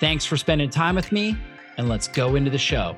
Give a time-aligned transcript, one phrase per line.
[0.00, 1.36] Thanks for spending time with me,
[1.76, 2.96] and let's go into the show.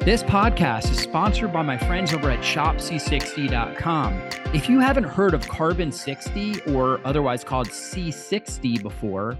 [0.00, 4.22] This podcast is sponsored by my friends over at shopc60.com.
[4.54, 9.36] If you haven't heard of Carbon 60 or otherwise called C60 before,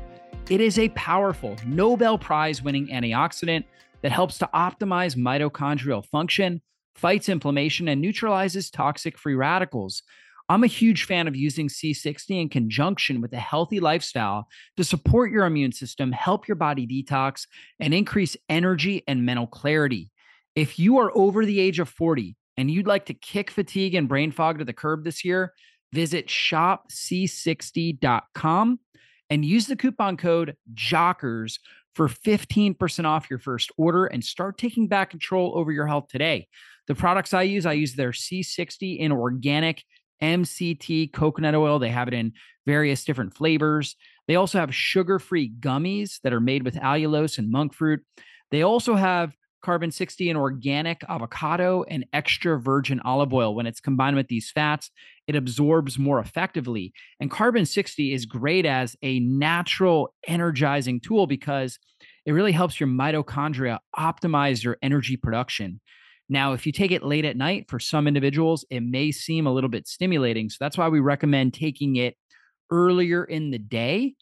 [0.51, 3.63] it is a powerful Nobel Prize winning antioxidant
[4.03, 6.61] that helps to optimize mitochondrial function,
[6.97, 10.03] fights inflammation, and neutralizes toxic free radicals.
[10.49, 14.47] I'm a huge fan of using C60 in conjunction with a healthy lifestyle
[14.77, 17.49] to support your immune system, help your body detox,
[17.81, 20.13] and increase energy and mental clarity.
[20.55, 24.09] If you are over the age of 40 and you'd like to kick fatigue and
[24.09, 25.53] brain fog to the curb this year,
[25.93, 28.79] visit shopc60.com
[29.29, 31.59] and use the coupon code JOCKERS
[31.95, 36.47] for 15% off your first order and start taking back control over your health today.
[36.87, 39.83] The products I use, I use their C60 in organic
[40.23, 41.79] MCT coconut oil.
[41.79, 42.33] They have it in
[42.67, 43.97] various different flavors.
[44.29, 48.01] They also have sugar free gummies that are made with allulose and monk fruit.
[48.51, 53.55] They also have carbon 60 and organic avocado and extra virgin olive oil.
[53.55, 54.91] When it's combined with these fats,
[55.27, 56.93] it absorbs more effectively.
[57.19, 61.81] And carbon 60 is great as a natural energizing tool because
[62.25, 65.81] it really helps your mitochondria optimize your energy production.
[66.29, 69.53] Now, if you take it late at night, for some individuals, it may seem a
[69.53, 70.51] little bit stimulating.
[70.51, 72.17] So that's why we recommend taking it
[72.71, 74.15] earlier in the day.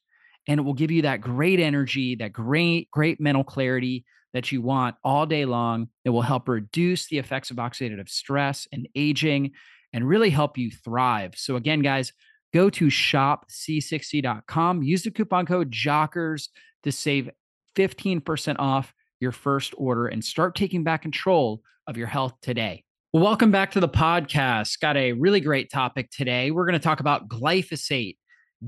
[0.47, 4.61] And it will give you that great energy, that great, great mental clarity that you
[4.61, 5.89] want all day long.
[6.05, 9.53] It will help reduce the effects of oxidative stress and aging
[9.95, 11.35] and really help you thrive.
[11.37, 12.13] So, again, guys,
[12.53, 16.49] go to shopc60.com, use the coupon code JOCKERS
[16.83, 17.31] to save
[17.77, 18.93] 15% off
[19.25, 22.85] your first order and start taking back control of your health today.
[23.15, 24.79] Well, welcome back to the podcast.
[24.81, 26.51] Got a really great topic today.
[26.51, 28.19] We're going to talk about glyphosate,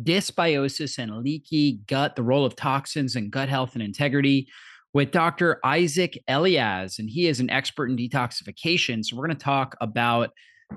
[0.03, 4.49] dysbiosis, and leaky gut, the role of toxins and gut health and integrity
[4.95, 5.61] with Dr.
[5.63, 9.05] Isaac Eliaz, and he is an expert in detoxification.
[9.05, 10.31] So, we're going to talk about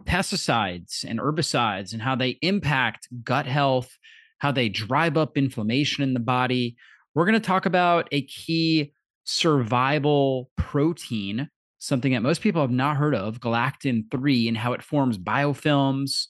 [0.04, 3.96] pesticides and herbicides and how they impact gut health,
[4.40, 6.76] how they drive up inflammation in the body.
[7.16, 8.92] We're going to talk about a key
[9.30, 14.84] survival protein something that most people have not heard of, galectin 3, and how it
[14.84, 16.26] forms biofilms,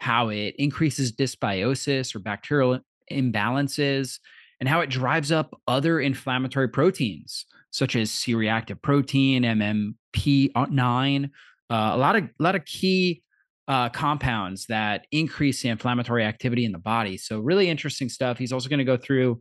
[0.00, 2.80] how it increases dysbiosis or bacterial
[3.12, 4.18] imbalances,
[4.58, 11.24] and how it drives up other inflammatory proteins such as C-reactive protein, MMP9,
[11.70, 13.22] uh, a lot of a lot of key
[13.68, 17.18] uh, compounds that increase the inflammatory activity in the body.
[17.18, 18.38] So really interesting stuff.
[18.38, 19.38] He's also going to go through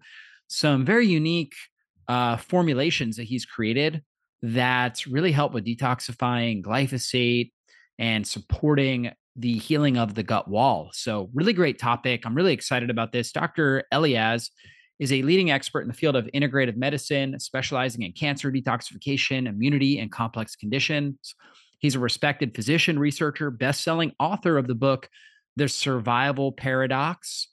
[0.50, 1.54] some very unique
[2.08, 4.04] uh, formulations that he's created
[4.42, 7.52] that really help with detoxifying glyphosate
[8.00, 10.90] and supporting the healing of the gut wall.
[10.94, 12.26] So, really great topic.
[12.26, 13.32] I'm really excited about this.
[13.32, 13.84] Dr.
[13.92, 14.50] Eliaz
[15.00, 20.00] is a leading expert in the field of integrative medicine, specializing in cancer detoxification, immunity,
[20.00, 21.36] and complex conditions.
[21.80, 25.08] He's a respected physician, researcher, best-selling author of the book
[25.56, 27.50] The Survival Paradox,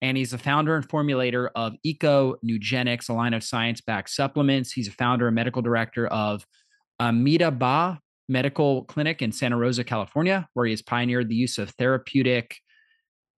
[0.00, 4.72] and he's the founder and formulator of EcoNugenics, a line of science-backed supplements.
[4.72, 6.46] He's a founder and medical director of
[7.00, 12.56] Amitabha Medical Clinic in Santa Rosa, California, where he has pioneered the use of therapeutic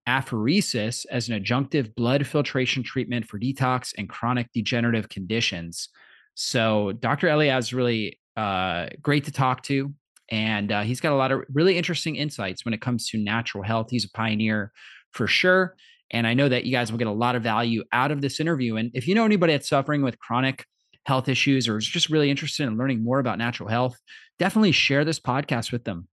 [0.09, 5.89] apheresis as an adjunctive blood filtration treatment for detox and chronic degenerative conditions.
[6.35, 7.29] So Dr.
[7.29, 9.95] Eliaz is really uh, great to talk to.
[10.31, 13.65] And uh, he's got a lot of really interesting insights when it comes to natural
[13.65, 13.89] health.
[13.91, 14.73] He's a pioneer
[15.13, 15.77] for sure.
[16.11, 18.41] And I know that you guys will get a lot of value out of this
[18.41, 18.77] interview.
[18.77, 20.65] And if you know anybody that's suffering with chronic
[21.05, 23.99] health issues or is just really interested in learning more about natural health,
[24.39, 26.09] definitely share this podcast with them.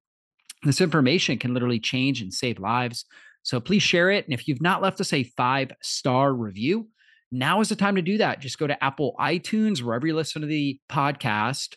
[0.64, 3.06] This information can literally change and save lives.
[3.44, 4.26] So please share it.
[4.26, 6.90] And if you've not left us a five star review,
[7.32, 8.40] now is the time to do that.
[8.40, 11.76] Just go to Apple iTunes, wherever you listen to the podcast,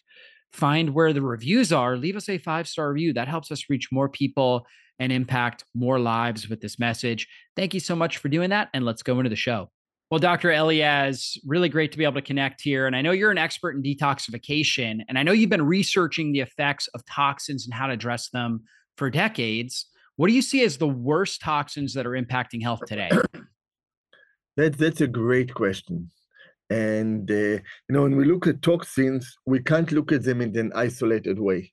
[0.52, 3.12] find where the reviews are, leave us a five star review.
[3.12, 4.66] That helps us reach more people
[4.98, 7.26] and impact more lives with this message.
[7.56, 8.68] Thank you so much for doing that.
[8.74, 9.70] And let's go into the show.
[10.10, 10.50] Well, Dr.
[10.50, 12.86] Eliaz, really great to be able to connect here.
[12.88, 16.40] And I know you're an expert in detoxification, and I know you've been researching the
[16.40, 18.64] effects of toxins and how to address them
[18.96, 19.86] for decades.
[20.16, 23.08] What do you see as the worst toxins that are impacting health today?
[24.56, 26.10] That, that's a great question.
[26.70, 30.56] And, uh, you know, when we look at toxins, we can't look at them in
[30.56, 31.72] an isolated way.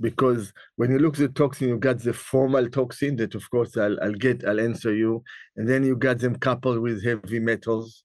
[0.00, 3.76] Because when you look at the toxin, you got the formal toxin that, of course,
[3.76, 5.22] I'll, I'll get, I'll answer you.
[5.56, 8.04] And then you got them coupled with heavy metals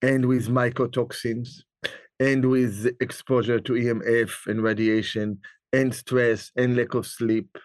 [0.00, 1.48] and with mycotoxins
[2.18, 5.38] and with exposure to EMF and radiation
[5.72, 7.58] and stress and lack of sleep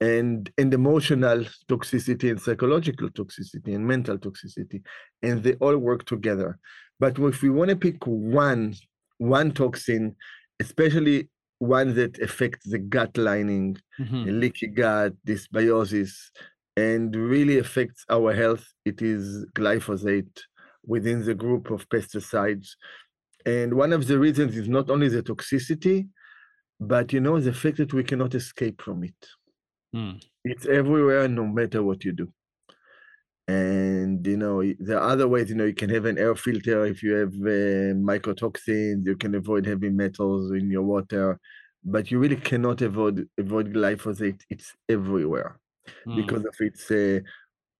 [0.00, 4.82] and and emotional toxicity and psychological toxicity and mental toxicity
[5.22, 6.58] and they all work together
[7.00, 8.74] but if we want to pick one
[9.18, 10.14] one toxin
[10.60, 14.40] especially one that affects the gut lining mm-hmm.
[14.40, 16.12] leaky gut dysbiosis
[16.76, 20.40] and really affects our health it is glyphosate
[20.86, 22.70] within the group of pesticides
[23.46, 26.08] and one of the reasons is not only the toxicity
[26.80, 29.26] but you know the fact that we cannot escape from it
[29.94, 30.20] Mm.
[30.44, 32.28] It's everywhere, no matter what you do.
[33.46, 35.50] And you know, there are other ways.
[35.50, 39.06] You know, you can have an air filter if you have uh, mycotoxins.
[39.06, 41.38] You can avoid heavy metals in your water,
[41.84, 44.40] but you really cannot avoid avoid glyphosate.
[44.48, 45.58] It's everywhere
[46.06, 46.16] mm.
[46.16, 47.20] because of its uh,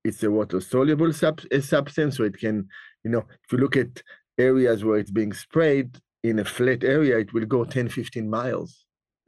[0.03, 2.67] it's a water soluble sub- a substance, so it can,
[3.03, 4.03] you know, if you look at
[4.37, 8.85] areas where it's being sprayed in a flat area, it will go 10, 15 miles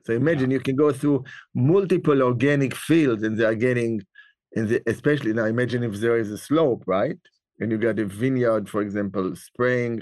[0.08, 4.02] so imagine you can go through multiple organic fields and they are getting,
[4.58, 7.20] in the, especially now imagine if there is a slope, right?
[7.60, 10.02] And you got a vineyard, for example, spraying,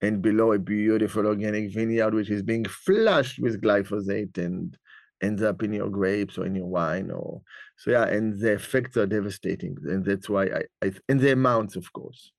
[0.00, 4.76] and below a beautiful organic vineyard, which is being flushed with glyphosate and
[5.20, 7.42] ends up in your grapes or in your wine or
[7.76, 11.74] so yeah and the effects are devastating and that's why i, I in the amounts
[11.74, 12.30] of course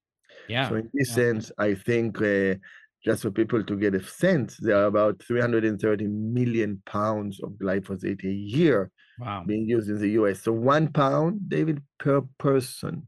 [0.48, 1.16] yeah so in this yeah.
[1.16, 2.56] sense i think uh,
[3.04, 8.24] just for people to get a sense, there are about 330 million pounds of glyphosate
[8.26, 9.44] a year wow.
[9.46, 10.42] being used in the US.
[10.42, 13.08] So one pound, David, per person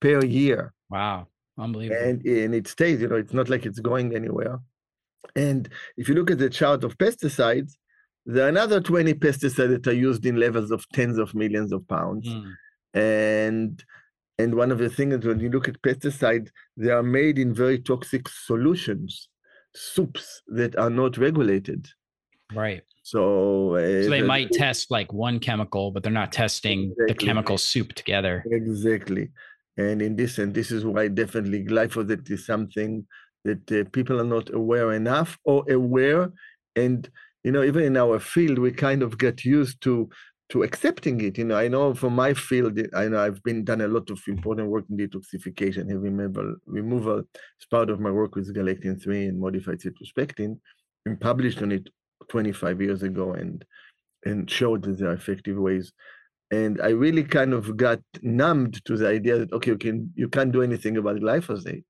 [0.00, 0.72] per year.
[0.90, 1.28] Wow.
[1.58, 2.02] Unbelievable.
[2.02, 4.60] And, and it stays, you know, it's not like it's going anywhere.
[5.36, 7.72] And if you look at the chart of pesticides,
[8.26, 11.86] there are another 20 pesticides that are used in levels of tens of millions of
[11.88, 12.28] pounds.
[12.28, 12.52] Mm.
[12.94, 13.84] And
[14.38, 17.54] and one of the things is when you look at pesticides, they are made in
[17.54, 19.28] very toxic solutions,
[19.74, 21.88] soups that are not regulated.
[22.54, 22.82] Right.
[23.02, 27.06] So, uh, so they the, might test like one chemical, but they're not testing exactly.
[27.06, 28.44] the chemical soup together.
[28.50, 29.30] Exactly.
[29.76, 33.06] And in this, and this is why definitely glyphosate is something
[33.44, 36.32] that uh, people are not aware enough or aware.
[36.76, 37.08] And,
[37.44, 40.08] you know, even in our field, we kind of get used to
[40.50, 41.38] to accepting it.
[41.38, 44.20] You know, I know from my field, I know I've been done a lot of
[44.28, 49.26] important work in detoxification, heavy metal removal as part of my work with galectin 3
[49.26, 50.60] and modified citrus pectin,
[51.06, 51.88] and published on it
[52.28, 53.64] 25 years ago and
[54.26, 55.92] and showed that there are effective ways.
[56.50, 60.28] And I really kind of got numbed to the idea that okay, you can you
[60.28, 61.84] can't do anything about glyphosate.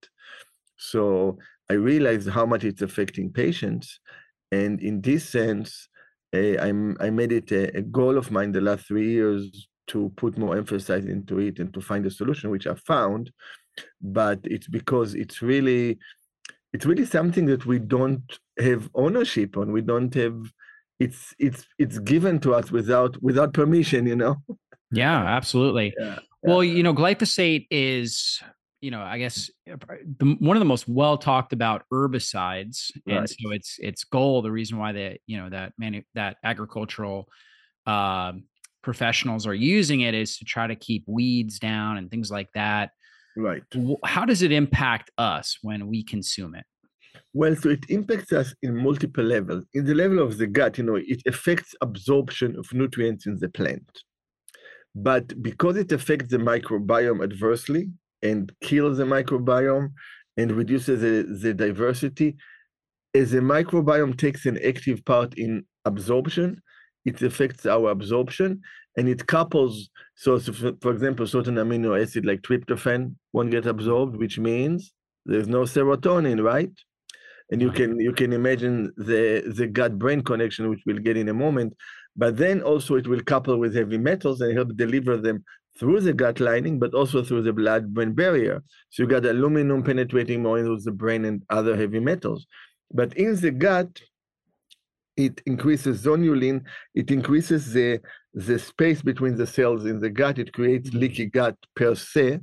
[0.77, 1.39] So
[1.71, 4.01] I realized how much it's affecting patients.
[4.53, 5.89] And in this sense,
[6.35, 6.69] I,
[7.07, 10.57] I made it a, a, goal of mine the last three years to put more
[10.57, 13.31] emphasis into it and to find a solution, which I found.
[14.01, 15.99] But it's because it's really,
[16.73, 19.73] it's really something that we don't have ownership on.
[19.73, 20.37] We don't have.
[21.01, 24.07] It's it's it's given to us without without permission.
[24.07, 24.37] You know.
[24.93, 25.93] Yeah, absolutely.
[25.99, 26.21] Yeah.
[26.43, 28.41] Well, you know, glyphosate is
[28.85, 29.77] you know, I guess uh,
[30.19, 33.17] the, one of the most well talked about herbicides, right.
[33.17, 34.43] and so it's it's goal.
[34.43, 37.27] The reason why that you know that manu- that agricultural
[37.87, 38.33] uh,
[38.83, 42.91] professionals are using it is to try to keep weeds down and things like that.
[43.39, 43.63] Right.
[44.05, 46.67] How does it impact us when we consume it?
[47.33, 49.65] Well, so it impacts us in multiple levels.
[49.73, 53.49] In the level of the gut, you know, it affects absorption of nutrients in the
[53.49, 53.91] plant.
[54.95, 57.89] But because it affects the microbiome adversely,
[58.25, 59.93] and kills the microbiome
[60.37, 62.37] and reduces the, the diversity.
[63.15, 66.61] As the microbiome takes an active part in absorption,
[67.05, 68.61] it affects our absorption
[68.97, 69.91] and it couples.
[70.17, 74.93] So, for, for, example, certain amino acid like tryptophan won't get absorbed, which means
[75.27, 76.73] there's no serotonin, right?
[77.51, 77.77] And you mm-hmm.
[77.77, 81.75] can you can imagine the the gut brain connection, which we'll get in a moment.
[82.17, 85.45] But then also it will couple with heavy metals and help deliver them
[85.79, 88.63] through the gut lining, but also through the blood-brain barrier.
[88.91, 92.47] So you got aluminum penetrating more into the brain and other heavy metals.
[92.93, 94.01] But in the gut,
[95.17, 96.63] it increases zonulin,
[96.95, 98.01] it increases the,
[98.35, 100.99] the space between the cells in the gut, it creates mm-hmm.
[100.99, 102.41] leaky gut per se.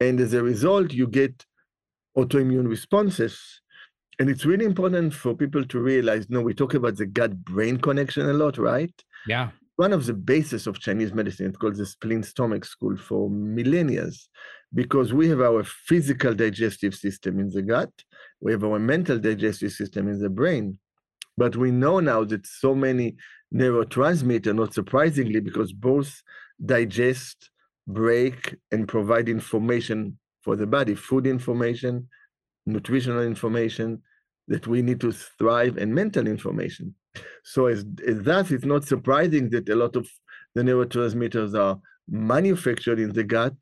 [0.00, 1.44] And as a result, you get
[2.16, 3.40] autoimmune responses.
[4.18, 7.78] And it's really important for people to realize, no, we talk about the gut brain
[7.78, 8.92] connection a lot, right?
[9.26, 9.50] Yeah.
[9.76, 11.46] One of the basis of Chinese medicine.
[11.46, 14.08] It's called the spleen stomach school for millennia,
[14.74, 17.90] because we have our physical digestive system in the gut,
[18.40, 20.78] we have our mental digestive system in the brain.
[21.36, 23.16] But we know now that so many
[23.54, 26.22] neurotransmitter, not surprisingly, because both
[26.64, 27.50] digest,
[27.86, 32.08] break, and provide information for the body, food information,
[32.64, 34.02] nutritional information
[34.48, 36.94] that we need to thrive, and mental information.
[37.44, 40.08] So as, as that, it's not surprising that a lot of
[40.54, 43.54] the neurotransmitters are manufactured in the gut,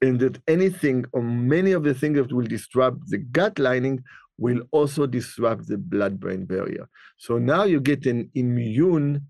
[0.00, 4.02] and that anything or many of the things that will disrupt the gut lining
[4.38, 6.88] will also disrupt the blood-brain barrier.
[7.16, 9.26] So now you get an immune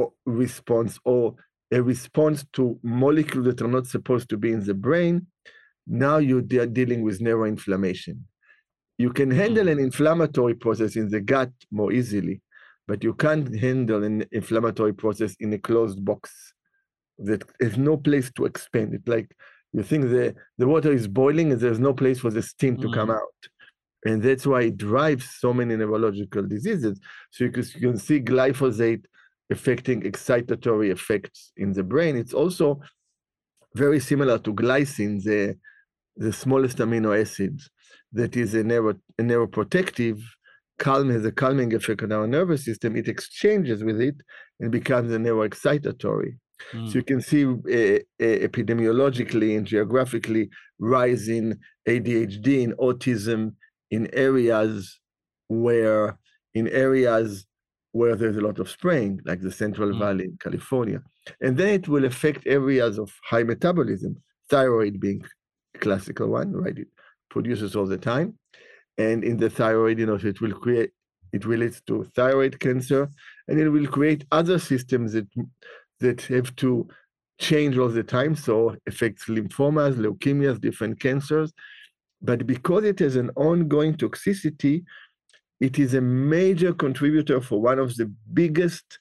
[0.00, 1.36] uh, response or
[1.70, 5.28] a response to molecules that are not supposed to be in the brain.
[5.86, 8.18] Now you're dealing with neuroinflammation.
[8.98, 9.38] You can mm-hmm.
[9.38, 12.40] handle an inflammatory process in the gut more easily,
[12.90, 16.52] but you can't handle an inflammatory process in a closed box
[17.18, 18.92] that has no place to expand.
[18.92, 19.30] It's like
[19.72, 22.88] you think the, the water is boiling and there's no place for the steam to
[22.88, 22.94] mm.
[22.94, 23.38] come out.
[24.04, 26.98] And that's why it drives so many neurological diseases.
[27.30, 29.04] So you can, you can see glyphosate
[29.52, 32.16] affecting excitatory effects in the brain.
[32.16, 32.80] It's also
[33.72, 35.56] very similar to glycine, the,
[36.16, 37.60] the smallest amino acid
[38.14, 40.20] that is a, neuro, a neuroprotective,
[40.80, 42.96] calm has a calming effect on our nervous system.
[42.96, 44.16] It exchanges with it
[44.58, 46.32] and becomes a neuroexcitatory.
[46.72, 46.88] Mm.
[46.88, 51.56] So you can see uh, uh, epidemiologically and geographically rising
[51.88, 53.54] ADHD and autism
[53.90, 54.98] in areas
[55.48, 56.18] where
[56.54, 57.46] in areas
[57.92, 59.98] where there's a lot of spraying, like the Central mm.
[59.98, 61.02] Valley in California.
[61.40, 64.16] And then it will affect areas of high metabolism,
[64.48, 65.22] thyroid being
[65.74, 66.78] a classical one, right?
[66.78, 66.88] It
[67.30, 68.38] produces all the time.
[68.98, 70.90] And in the thyroid, you know, so it will create,
[71.32, 73.08] it relates to thyroid cancer,
[73.48, 75.28] and it will create other systems that
[76.00, 76.88] that have to
[77.38, 78.34] change all the time.
[78.34, 81.52] So affects lymphomas, leukemias, different cancers.
[82.22, 84.84] But because it has an ongoing toxicity,
[85.60, 88.98] it is a major contributor for one of the biggest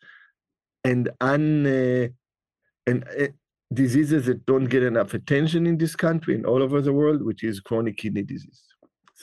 [0.84, 2.08] and un uh,
[2.88, 3.27] and uh,
[3.74, 7.43] diseases that don't get enough attention in this country and all over the world, which
[7.43, 8.63] is chronic kidney disease.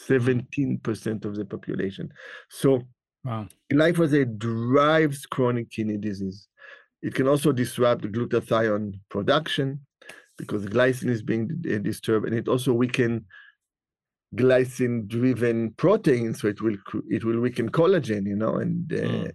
[0.09, 2.13] 17% of the population.
[2.51, 2.83] So
[3.25, 3.47] wow.
[3.73, 6.49] glyphosate drives chronic kidney disease.
[7.03, 9.81] It can also disrupt glutathione production
[10.39, 11.49] because glycine is being
[11.83, 13.25] disturbed, and it also weaken
[14.35, 16.77] glycine-driven proteins, so it will
[17.09, 19.33] it will weaken collagen, you know, and uh, mm.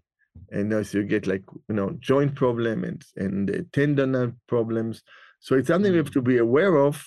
[0.51, 5.01] and so you get like you know joint problems and and uh, tendon problems.
[5.39, 6.13] So it's something we have mm.
[6.13, 7.03] to be aware of,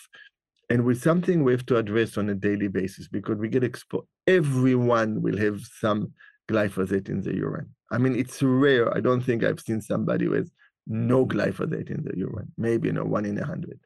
[0.71, 4.07] and with something we have to address on a daily basis because we get exposed.
[4.27, 6.13] Everyone will have some
[6.49, 7.71] glyphosate in the urine.
[7.91, 8.95] I mean, it's rare.
[8.97, 10.51] I don't think I've seen somebody with
[10.87, 11.39] no mm-hmm.
[11.39, 12.53] glyphosate in the urine.
[12.57, 13.81] Maybe you know one in a hundred.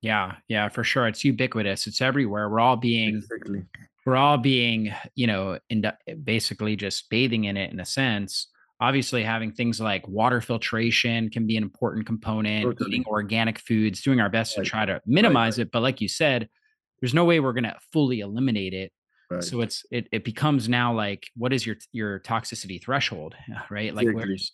[0.00, 1.08] Yeah, yeah, for sure.
[1.08, 1.86] It's ubiquitous.
[1.86, 2.48] It's everywhere.
[2.48, 3.62] We're all being exactly.
[4.06, 5.84] We're all being, you know, in
[6.24, 8.46] basically just bathing in it in a sense.
[8.80, 12.64] Obviously, having things like water filtration can be an important component.
[12.64, 12.90] Totally.
[12.90, 14.64] Eating organic foods, doing our best right.
[14.64, 15.66] to try to minimize right, right.
[15.66, 15.72] it.
[15.72, 16.48] But like you said,
[17.00, 18.92] there's no way we're going to fully eliminate it.
[19.40, 23.34] So it's it it becomes now like what is your your toxicity threshold,
[23.70, 23.94] right?
[23.94, 24.14] Like exactly.
[24.14, 24.52] where's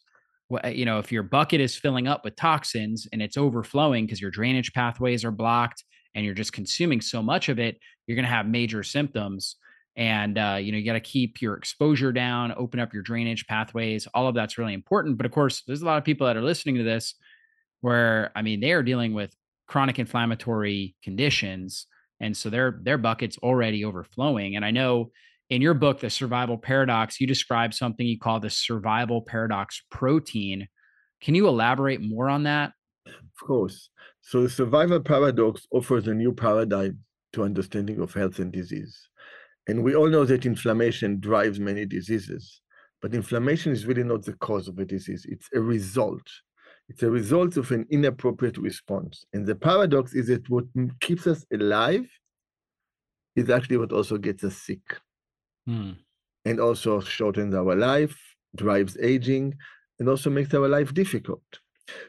[0.65, 4.21] eh, you know if your bucket is filling up with toxins and it's overflowing because
[4.21, 8.25] your drainage pathways are blocked and you're just consuming so much of it you're going
[8.25, 9.57] to have major symptoms
[9.97, 13.47] and uh, you know you got to keep your exposure down open up your drainage
[13.47, 16.37] pathways all of that's really important but of course there's a lot of people that
[16.37, 17.15] are listening to this
[17.81, 19.35] where i mean they are dealing with
[19.67, 21.87] chronic inflammatory conditions
[22.21, 25.11] and so their their bucket's already overflowing and i know
[25.51, 30.69] in your book, The Survival Paradox, you describe something you call the survival paradox protein.
[31.21, 32.73] Can you elaborate more on that?
[33.07, 33.91] Of course.
[34.23, 37.01] So, the survival paradox offers a new paradigm
[37.35, 39.09] to understanding of health and disease.
[39.67, 42.61] And we all know that inflammation drives many diseases,
[43.01, 46.27] but inflammation is really not the cause of a disease, it's a result.
[46.89, 49.25] It's a result of an inappropriate response.
[49.33, 50.65] And the paradox is that what
[51.01, 52.07] keeps us alive
[53.37, 55.01] is actually what also gets us sick
[55.67, 55.93] hmm.
[56.45, 58.17] and also shortens our life,
[58.55, 59.55] drives aging,
[59.99, 61.43] and also makes our life difficult.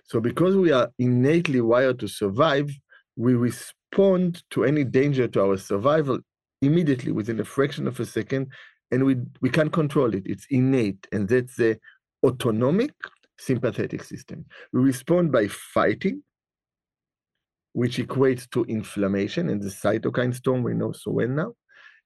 [0.03, 2.69] So, because we are innately wired to survive,
[3.15, 6.19] we respond to any danger to our survival
[6.61, 8.47] immediately within a fraction of a second,
[8.91, 10.23] and we, we can't control it.
[10.25, 11.79] It's innate, and that's the
[12.23, 12.93] autonomic
[13.37, 14.45] sympathetic system.
[14.71, 16.23] We respond by fighting,
[17.73, 21.53] which equates to inflammation and the cytokine storm we know so well now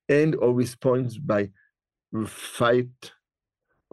[0.10, 1.50] and or responds by
[2.26, 3.12] fight,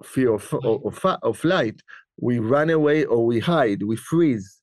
[0.03, 1.83] fear of, or, or flight,
[2.19, 4.56] we run away or we hide, we freeze,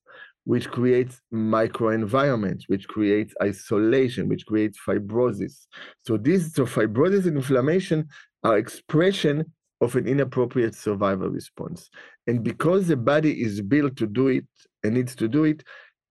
[0.44, 5.66] which creates microenvironments, which creates isolation, which creates fibrosis.
[6.06, 8.08] So these so fibrosis and inflammation
[8.42, 11.88] are expression of an inappropriate survival response.
[12.26, 14.44] And because the body is built to do it
[14.82, 15.62] and needs to do it,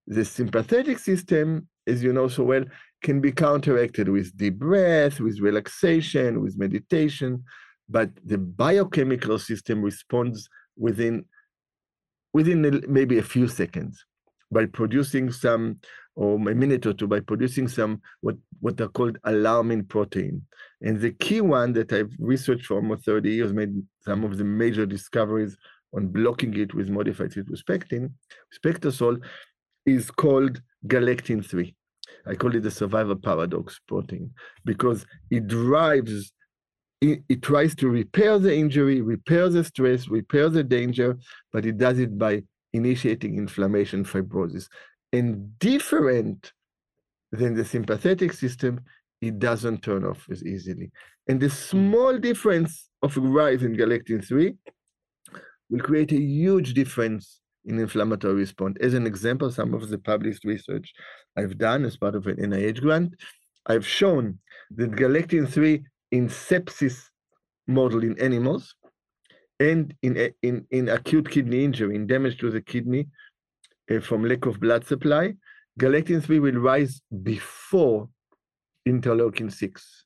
[0.07, 2.65] the sympathetic system, as you know so well,
[3.03, 7.43] can be counteracted with deep breath, with relaxation, with meditation.
[7.87, 11.25] But the biochemical system responds within
[12.33, 14.03] within maybe a few seconds
[14.53, 15.79] by producing some
[16.15, 20.41] or a minute or two by producing some what what are called alarmin protein.
[20.81, 24.43] And the key one that i've researched for almost 30 years made some of the
[24.43, 25.57] major discoveries
[25.95, 28.11] on blocking it with modified cytospectin
[28.63, 29.19] PectaSol
[29.85, 31.75] is called galectin 3
[32.27, 34.31] i call it the survival paradox protein
[34.65, 36.31] because it drives
[37.01, 41.17] it tries to repair the injury repair the stress repair the danger
[41.51, 42.41] but it does it by
[42.73, 44.67] initiating inflammation fibrosis
[45.11, 46.51] and different
[47.31, 48.81] than the sympathetic system,
[49.21, 50.91] it doesn't turn off as easily.
[51.27, 51.53] And the hmm.
[51.53, 54.53] small difference of rise in galectin 3
[55.69, 58.77] will create a huge difference in inflammatory response.
[58.81, 60.93] As an example, some of the published research
[61.37, 63.15] I've done as part of an NIH grant,
[63.67, 64.39] I've shown
[64.75, 67.09] that galectin 3 in sepsis
[67.67, 68.75] model in animals
[69.59, 73.07] and in, in, in acute kidney injury, in damage to the kidney,
[73.91, 75.33] uh, from lack of blood supply,
[75.77, 78.09] galectin 3 will rise before
[78.87, 80.05] interleukin 6.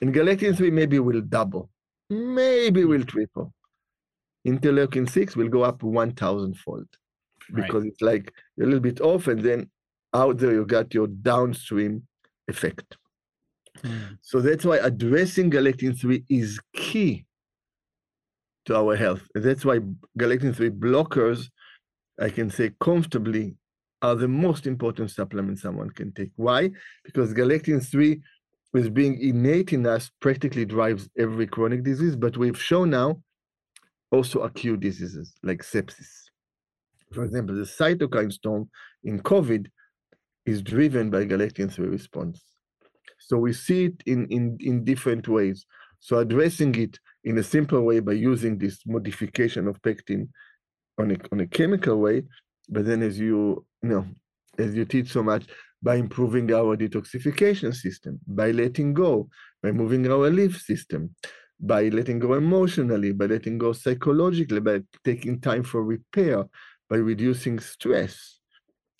[0.00, 1.70] And galectin 3 maybe will double,
[2.10, 3.52] maybe will triple.
[4.46, 6.88] Interleukin 6 will go up 1,000 fold
[7.54, 7.92] because right.
[7.92, 9.70] it's like a little bit off, and then
[10.14, 12.06] out there you got your downstream
[12.48, 12.96] effect.
[13.78, 14.18] Mm.
[14.20, 17.24] So that's why addressing galectin 3 is key
[18.66, 19.22] to our health.
[19.34, 19.80] That's why
[20.16, 21.48] galectin 3 blockers
[22.20, 23.56] I can say comfortably,
[24.02, 26.30] are the most important supplements someone can take.
[26.36, 26.70] Why?
[27.04, 28.20] Because galectin 3
[28.72, 33.20] with being innate in us, practically drives every chronic disease, but we've shown now
[34.10, 36.08] also acute diseases like sepsis.
[37.12, 38.70] For example, the cytokine storm
[39.04, 39.66] in COVID
[40.46, 42.42] is driven by galectin 3 response.
[43.20, 45.64] So we see it in, in, in different ways.
[46.02, 50.28] So addressing it in a simple way by using this modification of pectin
[50.98, 52.24] on a, on a chemical way,
[52.68, 54.06] but then as you, you know,
[54.58, 55.46] as you teach so much,
[55.80, 59.28] by improving our detoxification system, by letting go,
[59.62, 61.14] by moving our leaf system,
[61.60, 66.44] by letting go emotionally, by letting go psychologically, by taking time for repair,
[66.90, 68.40] by reducing stress,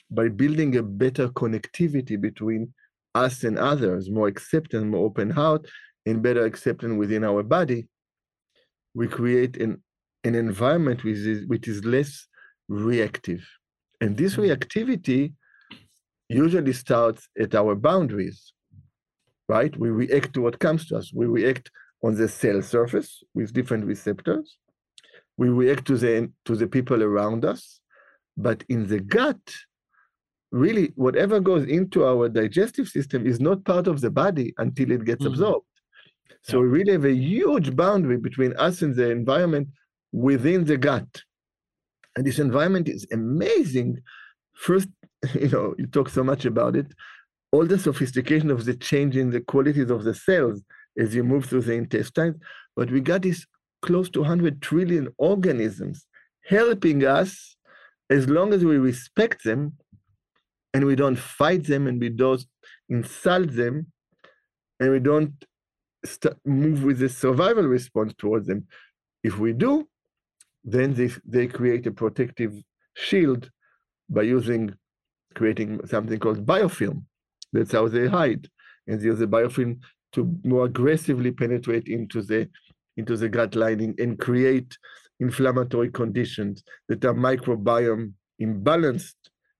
[0.09, 2.73] by building a better connectivity between
[3.17, 5.67] us and others, more acceptance, more open heart,
[6.07, 7.89] and better acceptance within our body,
[8.95, 9.83] we create an
[10.25, 12.27] an environment which is, which is less
[12.69, 13.45] reactive.
[14.01, 14.49] And this mm.
[14.49, 15.33] reactivity
[16.29, 18.53] usually starts at our boundaries,
[19.49, 19.77] right?
[19.77, 21.13] We react to what comes to us.
[21.13, 21.71] We react
[22.05, 24.59] on the cell surface with different receptors.
[25.37, 27.81] We react to the to the people around us,
[28.37, 29.41] but in the gut,
[30.51, 35.05] really, whatever goes into our digestive system is not part of the body until it
[35.05, 35.33] gets mm-hmm.
[35.33, 35.67] absorbed.
[36.43, 36.63] So yeah.
[36.63, 39.69] we really have a huge boundary between us and the environment
[40.13, 41.23] within the gut.
[42.17, 43.99] And this environment is amazing.
[44.55, 44.89] First,
[45.35, 46.87] you know, you talk so much about it,
[47.53, 50.63] all the sophistication of the change in the qualities of the cells
[50.99, 52.37] as you move through the intestines,
[52.77, 53.47] but we got this
[53.83, 56.07] close to 100 trillion organisms
[56.45, 57.57] helping us
[58.11, 59.73] as long as we respect them
[60.75, 62.45] and we don't fight them and we don't
[62.89, 63.87] insult them
[64.81, 65.33] and we don't
[66.05, 68.67] st- move with a survival response towards them.
[69.23, 69.89] If we do,
[70.65, 72.55] then they, they create a protective
[72.95, 73.51] shield
[74.09, 74.75] by using
[75.35, 77.05] creating something called biofilm.
[77.53, 78.49] That's how they hide.
[78.87, 79.81] And they use the biofilm
[80.13, 82.49] to more aggressively penetrate into the
[82.99, 84.77] into the gut lining and create
[85.21, 89.15] inflammatory conditions that are microbiome imbalanced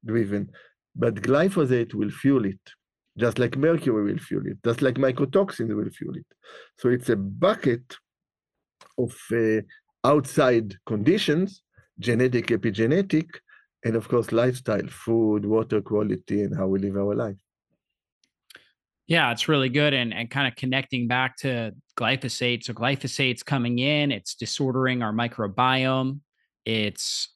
[0.05, 0.51] driven.
[0.95, 2.61] But glyphosate will fuel it,
[3.19, 6.27] just like mercury will fuel it, just like mycotoxins will fuel it.
[6.79, 7.97] So it's a bucket
[8.99, 9.61] of uh,
[10.05, 11.63] outside conditions,
[11.99, 13.29] genetic, epigenetic,
[13.85, 17.37] and of course, lifestyle, food, water quality, and how we live our life.
[19.09, 19.93] Yeah, it's really good.
[19.93, 22.65] And, and kind of connecting back to glyphosate.
[22.65, 26.21] So, glyphosate's coming in, it's disordering our microbiome,
[26.65, 27.29] it's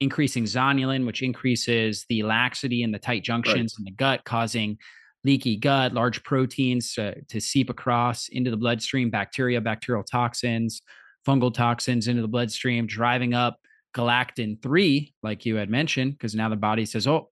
[0.00, 3.78] increasing zonulin, which increases the laxity and the tight junctions right.
[3.80, 4.78] in the gut, causing
[5.24, 10.82] leaky gut, large proteins to, to seep across into the bloodstream, bacteria, bacterial toxins,
[11.26, 13.58] fungal toxins into the bloodstream, driving up
[13.94, 17.30] galectin 3 like you had mentioned because now the body says oh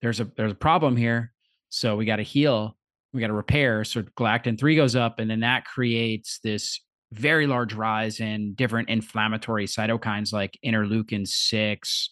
[0.00, 1.32] there's a there's a problem here
[1.68, 2.76] so we got to heal
[3.12, 6.80] we got to repair so galectin 3 goes up and then that creates this
[7.12, 12.10] very large rise in different inflammatory cytokines like interleukin 6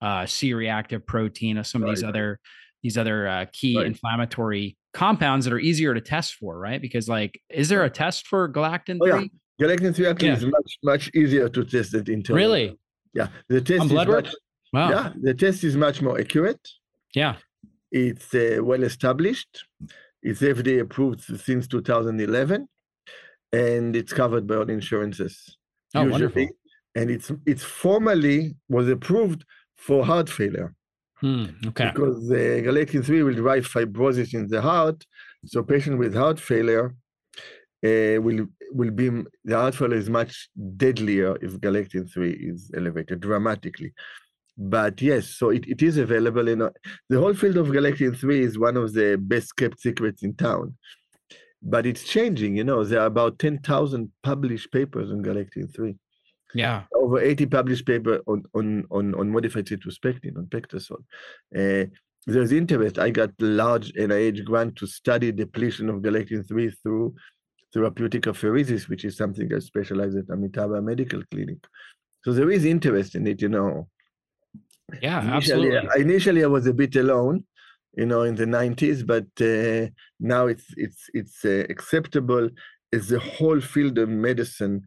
[0.00, 1.96] uh, c-reactive protein or some of right.
[1.96, 2.40] these other
[2.84, 3.86] these other uh, key right.
[3.86, 8.28] inflammatory compounds that are easier to test for right because like is there a test
[8.28, 9.26] for galectin 3 oh, yeah.
[9.58, 10.34] galectin 3 actually yeah.
[10.36, 12.78] is much much easier to test it into really
[13.14, 14.24] yeah, the test On blood work.
[14.24, 14.34] Much,
[14.72, 14.90] wow.
[14.90, 16.68] Yeah, the test is much more accurate.
[17.14, 17.36] Yeah,
[17.90, 19.64] it's uh, well established.
[20.22, 22.68] It's FDA approved since 2011,
[23.52, 25.56] and it's covered by all insurances.
[25.94, 26.10] Oh, usually.
[26.10, 26.48] wonderful!
[26.96, 29.44] And it's it's formally was approved
[29.76, 30.74] for heart failure.
[31.20, 31.90] Hmm, okay.
[31.92, 35.04] Because the galectin 3 will drive fibrosis in the heart.
[35.46, 36.94] So patient with heart failure
[37.84, 39.08] uh, will will be
[39.44, 43.92] the heart failure is much deadlier if galectin 3 is elevated dramatically
[44.56, 46.58] but yes so it, it is available in
[47.10, 50.74] the whole field of galectin 3 is one of the best kept secrets in town
[51.62, 55.94] but it's changing you know there are about 10,000 published papers on galectin 3
[56.54, 61.02] yeah over 80 published paper on on on, on modified citrus pectin on PectaSol
[61.56, 61.86] uh,
[62.26, 67.14] there's interest i got large nih grant to study depletion of galectin-3 through
[67.74, 71.58] therapeutic apheresis, which is something I specialize at Amitabha Medical Clinic.
[72.24, 73.88] So there is interest in it, you know.
[75.02, 76.00] Yeah, initially, absolutely.
[76.00, 77.44] Initially, I was a bit alone,
[77.96, 79.90] you know, in the 90s, but uh,
[80.20, 82.48] now it's it's it's uh, acceptable
[82.92, 84.86] as the whole field of medicine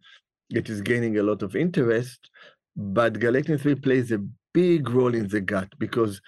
[0.49, 2.29] it is gaining a lot of interest.
[2.75, 6.21] But galectin 3 plays a big role in the gut because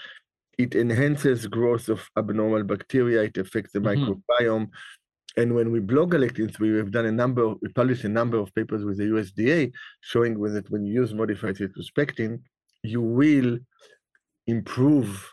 [0.58, 4.12] it enhances growth of abnormal bacteria, it affects the mm-hmm.
[4.12, 4.70] microbiome,
[5.38, 8.38] and when we block galectin 3, we've done a number, of, we published a number
[8.38, 12.42] of papers with the USDA showing that when you use modified citrus pectin,
[12.84, 13.58] you will
[14.48, 15.32] improve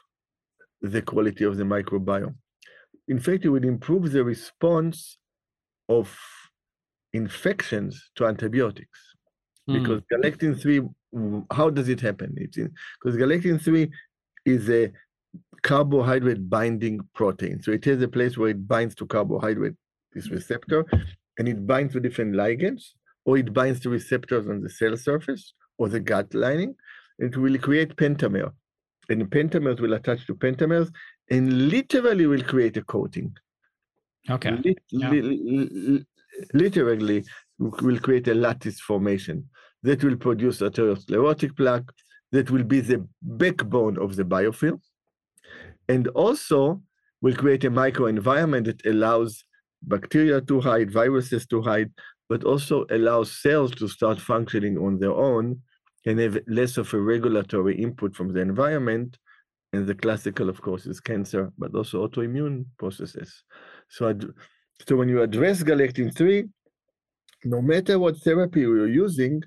[0.83, 2.35] the quality of the microbiome.
[3.09, 5.18] In fact, it will improve the response
[5.88, 6.16] of
[7.16, 9.00] infections to antibiotics.
[9.68, 9.74] Mm.
[9.74, 10.83] Because galectin 3,
[11.50, 12.35] how does it happen?
[12.37, 13.90] It's because galectin 3
[14.44, 14.92] is a
[15.62, 17.62] carbohydrate binding protein.
[17.62, 19.74] So it has a place where it binds to carbohydrate
[20.14, 20.85] this receptor,
[21.38, 22.83] and it binds to different ligands,
[23.24, 26.74] or it binds to receptors on the cell surface or the gut lining.
[27.18, 28.52] It will create pentamer,
[29.09, 30.90] and pentamers will attach to pentamers,
[31.31, 33.37] and literally will create a coating.
[34.31, 34.52] Okay.
[34.52, 35.11] Lit- yeah.
[35.11, 36.07] li-
[36.53, 37.25] literally
[37.59, 39.49] will create a lattice formation
[39.83, 41.90] that will produce atherosclerotic plaque
[42.33, 44.81] that will be the backbone of the biofilm
[45.88, 46.81] and also
[47.22, 49.44] will create a microenvironment that allows
[49.83, 51.90] bacteria to hide, viruses to hide,
[52.29, 55.61] but also allows cells to start functioning on their own
[56.07, 59.16] and have less of a regulatory input from the environment.
[59.72, 63.42] And the classical, of course, is cancer, but also autoimmune processes.
[63.88, 64.18] So,
[64.87, 66.49] so when you address galectin-3,
[67.45, 69.43] no matter what therapy you're using,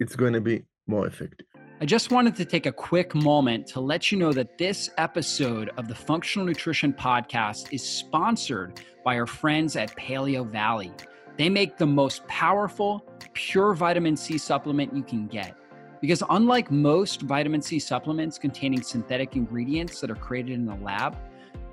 [0.00, 1.46] it's going to be more effective.
[1.80, 5.70] I just wanted to take a quick moment to let you know that this episode
[5.76, 10.90] of the Functional Nutrition Podcast is sponsored by our friends at Paleo Valley.
[11.36, 15.54] They make the most powerful, pure vitamin C supplement you can get.
[16.00, 21.16] Because unlike most vitamin C supplements containing synthetic ingredients that are created in the lab,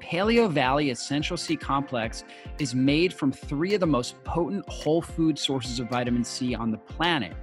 [0.04, 2.26] Paleo Valley Essential C Complex
[2.60, 6.72] is made from three of the most potent whole food sources of vitamin C on
[6.72, 7.34] the planet.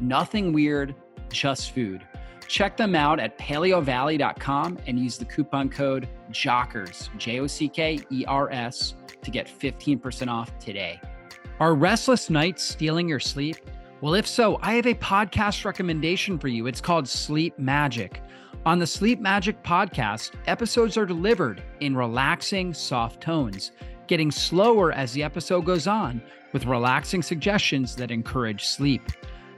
[0.00, 0.94] Nothing weird,
[1.30, 2.02] just food.
[2.46, 8.00] Check them out at paleovalley.com and use the coupon code JOCKERS, J O C K
[8.10, 10.98] E R S, to get 15% off today.
[11.60, 13.56] Are restless nights stealing your sleep?
[14.00, 16.68] Well, if so, I have a podcast recommendation for you.
[16.68, 18.22] It's called Sleep Magic.
[18.66, 23.70] On the Sleep Magic podcast, episodes are delivered in relaxing, soft tones,
[24.08, 26.20] getting slower as the episode goes on,
[26.52, 29.02] with relaxing suggestions that encourage sleep.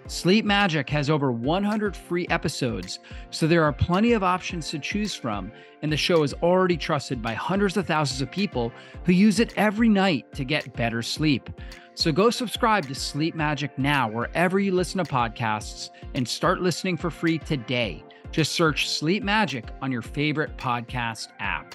[0.06, 2.98] Sleep Magic has over 100 free episodes,
[3.30, 5.50] so there are plenty of options to choose from,
[5.82, 8.70] and the show is already trusted by hundreds of thousands of people
[9.04, 11.48] who use it every night to get better sleep.
[11.94, 16.96] So go subscribe to Sleep Magic now, wherever you listen to podcasts, and start listening
[16.96, 18.04] for free today.
[18.32, 21.74] Just search Sleep Magic on your favorite podcast app.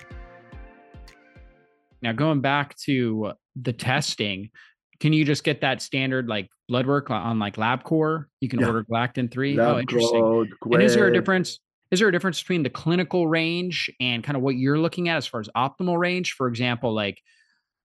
[2.01, 4.49] Now, going back to the testing,
[4.99, 8.25] can you just get that standard like blood work on like LabCorp?
[8.39, 8.67] You can yeah.
[8.67, 9.59] order galectin three.
[9.59, 10.49] oh, interesting.
[10.71, 11.59] And is there a difference?
[11.91, 15.17] Is there a difference between the clinical range and kind of what you're looking at
[15.17, 16.33] as far as optimal range?
[16.33, 17.21] For example, like,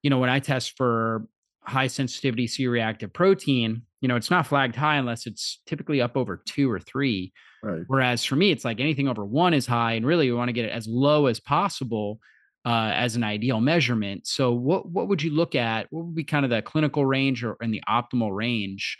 [0.02, 1.26] you know, when I test for
[1.62, 6.16] high sensitivity C reactive protein, you know, it's not flagged high unless it's typically up
[6.16, 7.32] over two or three.
[7.62, 7.82] Right.
[7.86, 10.52] Whereas for me, it's like anything over one is high, and really we want to
[10.52, 12.18] get it as low as possible
[12.64, 14.26] uh, as an ideal measurement.
[14.26, 15.86] So, what what would you look at?
[15.90, 18.98] What would be kind of the clinical range or in the optimal range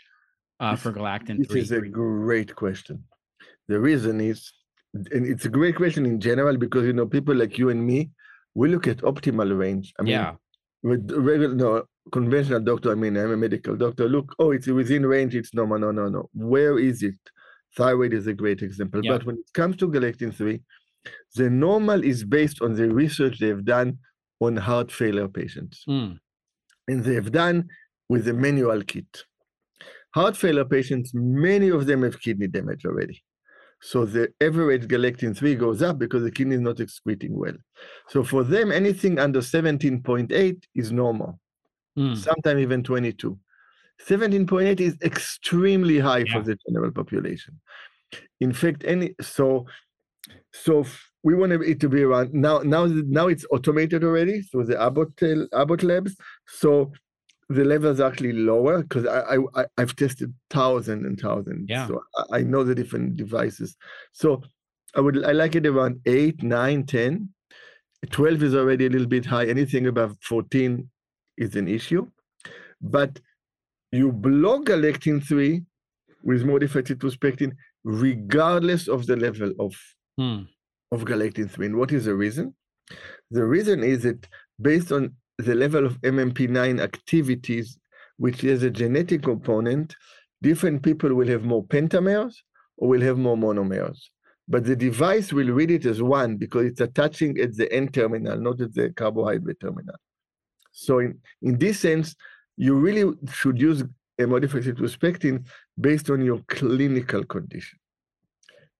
[0.59, 3.03] uh, for galectin This is a great question.
[3.67, 4.51] The reason is,
[4.93, 8.11] and it's a great question in general because you know people like you and me,
[8.53, 9.93] we look at optimal range.
[9.99, 10.33] I mean, yeah,
[10.83, 12.91] with regular no conventional doctor.
[12.91, 14.09] I mean, I'm a medical doctor.
[14.09, 15.35] Look, oh, it's within range.
[15.35, 15.79] It's normal.
[15.79, 16.29] No, no, no.
[16.33, 17.19] Where is it?
[17.77, 19.01] Thyroid is a great example.
[19.03, 19.13] Yeah.
[19.13, 20.61] But when it comes to galectin three,
[21.35, 23.97] the normal is based on the research they've done
[24.39, 26.19] on heart failure patients Mm,
[26.87, 27.69] and they've done
[28.09, 29.23] with a manual kit.
[30.13, 33.23] Heart failure patients, many of them have kidney damage already.
[33.81, 37.55] So the average galectin 3 goes up because the kidney is not excreting well.
[38.09, 41.39] So for them, anything under 17.8 is normal,
[41.97, 43.39] mm, sometimes even 22.
[44.07, 46.33] 17.8 is extremely high Yeah.
[46.33, 47.59] for the general population.
[48.39, 49.65] In fact, any so
[50.53, 50.85] so
[51.23, 52.59] we want it to be around now.
[52.59, 55.09] Now, now it's automated already through the Abbott
[55.53, 56.15] Abbott labs.
[56.47, 56.91] So
[57.49, 61.65] the levels are actually lower because I, I I've tested thousands and thousands.
[61.69, 61.87] Yeah.
[61.87, 63.77] So I, I know the different devices.
[64.13, 64.41] So
[64.95, 67.29] I would I like it around 8, 9, 10.
[68.09, 69.45] 12 is already a little bit high.
[69.45, 70.89] Anything above 14
[71.37, 72.07] is an issue.
[72.81, 73.19] But
[73.91, 75.61] you block galectin 3
[76.23, 79.73] with modified citrus pectin regardless of the level of
[80.19, 80.47] mm,
[80.91, 81.67] of galectin 3.
[81.67, 82.53] And what is the reason?
[83.31, 84.27] The reason is that
[84.61, 87.77] based on the level of MMP9 activities,
[88.17, 89.95] which is a genetic component,
[90.41, 92.35] different people will have more pentamers
[92.77, 93.97] or will have more monomers.
[94.47, 98.37] But the device will read it as one because it's attaching at the N terminal,
[98.37, 99.95] not at the carbohydrate terminal.
[100.73, 102.15] So in, in this sense,
[102.61, 103.83] you really should use
[104.19, 105.43] a modified citrus pectin
[105.79, 107.79] based on your clinical condition.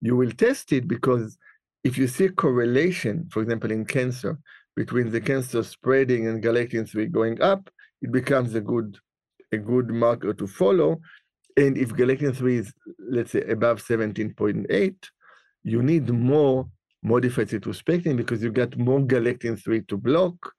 [0.02, 1.36] You will test it because
[1.84, 4.38] if you see a correlation, for example, in cancer,
[4.76, 7.72] between the cancer spreading and galectin 3 going up,
[8.04, 9.00] it becomes a good
[9.52, 11.02] a good marker to follow.
[11.58, 14.96] And if galectin 3 is, let's say, above 17.8,
[15.63, 16.70] you need more
[17.02, 20.54] modified citrus pectin because you got more galectin 3 to block.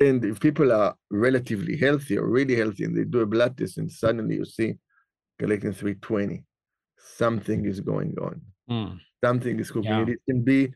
[0.00, 3.78] And if people are relatively healthy or really healthy and they do a blood test
[3.78, 4.74] and suddenly you see
[5.38, 6.42] galectin 320,
[6.96, 8.98] something is going on mm.
[9.22, 9.90] something is cooking.
[9.90, 10.06] Yeah.
[10.06, 10.72] It can be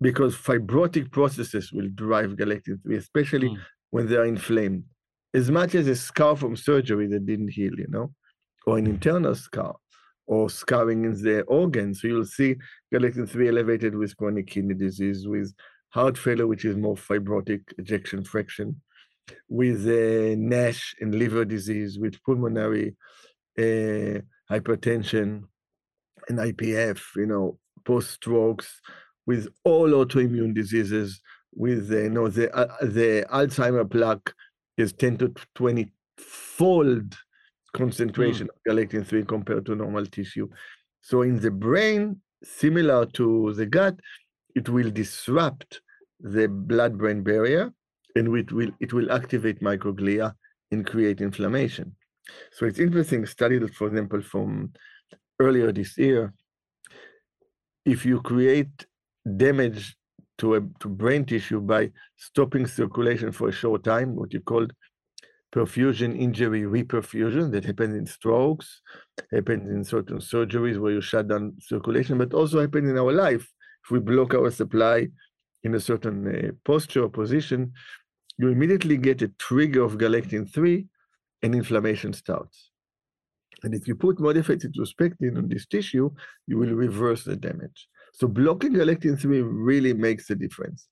[0.00, 3.58] because fibrotic processes will drive galectin 3, especially Mm.
[3.90, 4.84] when they are inflamed.
[5.34, 8.12] As much as a scar from surgery that didn't heal, you know,
[8.66, 9.76] or an internal scar,
[10.26, 12.00] or scarring in the organs.
[12.00, 12.56] So you'll see
[12.92, 15.52] galectin 3 elevated with chronic kidney disease, with
[15.92, 18.80] heart failure, which is more fibrotic ejection fraction,
[19.48, 22.96] with uh, NASH and liver disease, with pulmonary
[23.58, 24.18] uh,
[24.50, 25.42] hypertension
[26.28, 28.80] and IPF, you know, post strokes,
[29.26, 31.20] with all autoimmune diseases,
[31.54, 34.32] with uh, you know the uh, the Alzheimer plaque
[34.78, 37.14] is 10 to 20 fold
[37.74, 40.48] concentration of galectin 3 compared to normal tissue.
[41.02, 43.98] So in the brain, similar to the gut,
[44.54, 45.80] it will disrupt
[46.20, 47.72] the blood-brain barrier,
[48.16, 50.34] and it will it will activate microglia
[50.70, 51.94] and create inflammation.
[52.52, 54.72] So it's interesting study that, for example, from
[55.40, 56.32] earlier this year,
[57.84, 58.86] if you create
[59.36, 59.96] damage
[60.38, 64.66] to a to brain tissue by stopping circulation for a short time, what you call
[65.54, 68.80] perfusion injury reperfusion that happens in strokes,
[69.30, 73.46] happens in certain surgeries where you shut down circulation, but also happens in our life.
[73.84, 75.08] If we block our supply
[75.64, 77.72] in a certain uh, posture or position,
[78.38, 80.86] you immediately get a trigger of galectin 3
[81.42, 82.70] and inflammation starts.
[83.62, 86.10] And if you put modified citrus pectin on this tissue,
[86.46, 87.88] you will reverse the damage.
[88.12, 90.88] So blocking galectin 3 really makes a difference.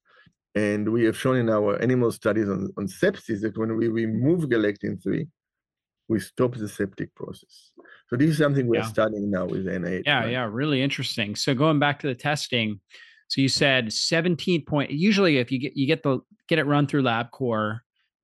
[0.54, 4.48] And we have shown in our animal studies on, on sepsis that when we remove
[4.48, 5.26] galectin 3,
[6.10, 7.70] we stop the septic process.
[8.08, 8.86] So this is something we're Yeah.
[8.86, 10.02] studying now with NIH.
[10.04, 10.32] Yeah, right?
[10.32, 11.36] yeah, really interesting.
[11.36, 12.80] So going back to the testing,
[13.28, 14.90] so you said 17 point.
[14.90, 16.18] Usually, if you get you get the
[16.48, 17.78] get it run through LabCorp,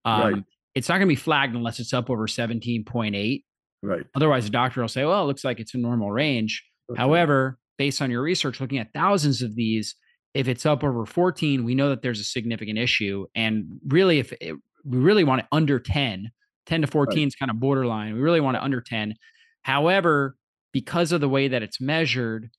[0.04, 0.44] um, Right.
[0.74, 3.44] it's not going to be flagged unless it's up over 17.8.
[3.82, 4.04] Right.
[4.16, 6.98] Otherwise, the doctor will say, "Well, it looks like it's a normal range." Okay.
[6.98, 9.94] However, based on your research, looking at thousands of these,
[10.34, 13.26] if it's up over 14, we know that there's a significant issue.
[13.36, 16.32] And really, if it, we really want it under 10,
[16.66, 18.14] 10 to 14 is kind of borderline.
[18.14, 19.14] We really want it under 10.
[19.62, 20.36] However,
[20.72, 22.50] because of the way that it's measured,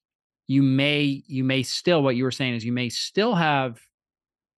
[0.48, 3.80] you may you may still what you were saying is you may still have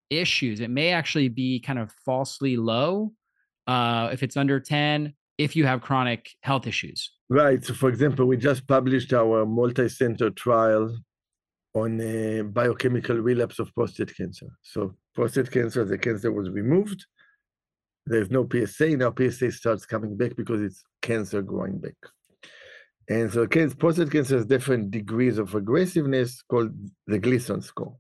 [0.10, 0.60] issues.
[0.60, 3.12] It may actually be kind of falsely low
[3.68, 7.12] uh, if it's under 10, if you have chronic health issues.
[7.30, 7.64] Right.
[7.64, 10.98] So, for example, we just published our multi-center trial
[11.76, 14.48] on a biochemical relapse of prostate cancer.
[14.64, 17.06] So, prostate cancer, the cancer was removed.
[18.10, 18.98] There's no PSA.
[18.98, 21.96] Now PSA starts coming back because it's cancer growing back.
[23.08, 26.72] And so, prostate cancer has different degrees of aggressiveness called
[27.08, 27.96] the Gleason score.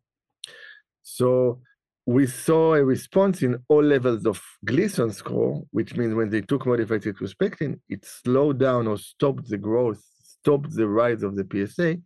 [1.03, 1.61] So,
[2.05, 6.65] we saw a response in all levels of Gleason score, which means when they took
[6.65, 11.45] modified citrus pectin, it slowed down or stopped the growth, stopped the rise of the
[11.51, 11.97] PSA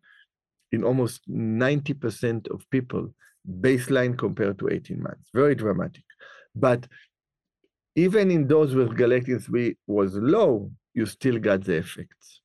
[0.74, 3.14] in almost 90% of people,
[3.62, 5.30] baseline compared to 18 months.
[5.34, 6.04] Very dramatic.
[6.56, 6.88] But
[7.96, 12.42] even in those where galectin 3 was low, you still got the effects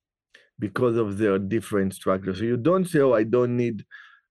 [0.59, 2.39] because of their different structures.
[2.39, 3.85] So you don't say, oh, I don't need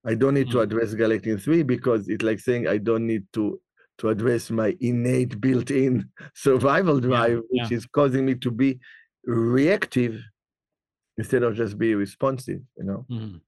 [0.05, 0.63] I don't need to mm.
[0.63, 3.61] address galectin 3 because it's like saying I don't need to
[3.99, 7.77] to address my innate built-in survival drive, yeah, which yeah.
[7.79, 8.79] is causing me to be
[9.25, 10.23] reactive
[11.17, 13.05] instead of just be responsive, you know.
[13.11, 13.41] Mm.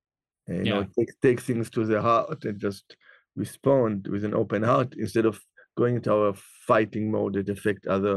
[0.49, 0.81] And, you yeah.
[0.81, 2.97] know, take, take things to the heart and just
[3.37, 5.41] respond with an open heart instead of
[5.81, 6.35] going into our
[6.71, 8.15] fighting mode that affect other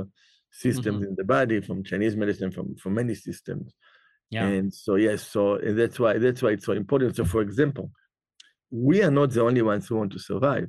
[0.51, 1.11] systems mm-hmm.
[1.11, 3.65] in the body from Chinese medicine, from from many systems.
[4.29, 4.47] Yeah.
[4.47, 7.15] And so yes, so and that's why that's why it's so important.
[7.15, 7.85] So for example,
[8.89, 10.67] we are not the only ones who want to survive.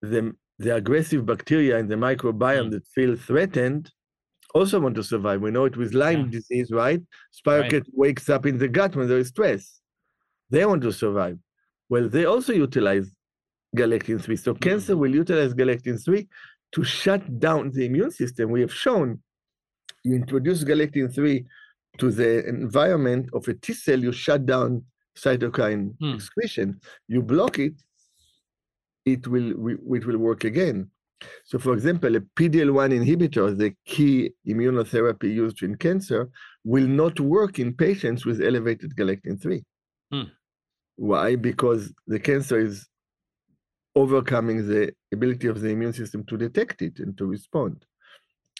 [0.00, 2.72] The, the aggressive bacteria in the microbiome mm.
[2.72, 3.90] that feel threatened
[4.54, 5.40] also want to survive.
[5.40, 6.38] We know it with Lyme yeah.
[6.38, 7.00] disease, right?
[7.38, 8.02] Spirochete right.
[8.04, 9.80] wakes up in the gut when there is stress.
[10.50, 11.38] They want to survive.
[11.90, 13.08] Well, they also utilize
[13.74, 14.36] galectin 3.
[14.36, 14.62] So mm-hmm.
[14.62, 16.28] cancer will utilize galectin 3
[16.72, 18.50] to shut down the immune system.
[18.50, 19.20] We have shown
[20.04, 21.44] you introduce galectin 3
[21.98, 24.84] to the environment of a T cell, you shut down
[25.16, 26.14] cytokine hmm.
[26.14, 27.74] excretion, you block it,
[29.04, 30.90] it will it will work again.
[31.44, 36.28] So, for example, a PD-L1 inhibitor, the key immunotherapy used in cancer,
[36.64, 39.62] will not work in patients with elevated galectin 3.
[40.10, 40.22] Hmm.
[40.96, 41.36] Why?
[41.36, 42.88] Because the cancer is
[43.94, 47.84] overcoming the ability of the immune system to detect it and to respond.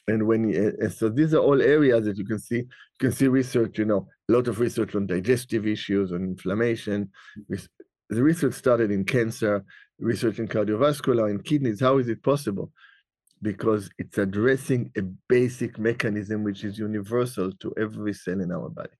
[0.09, 3.29] And when uh, so these are all areas that you can see you can see
[3.29, 7.11] research you know a lot of research on digestive issues on inflammation.
[7.49, 9.65] The research started in cancer
[9.99, 11.81] research in cardiovascular and kidneys.
[11.81, 12.73] How is it possible?
[13.41, 18.91] Because it's addressing a basic mechanism which is universal to every cell in our body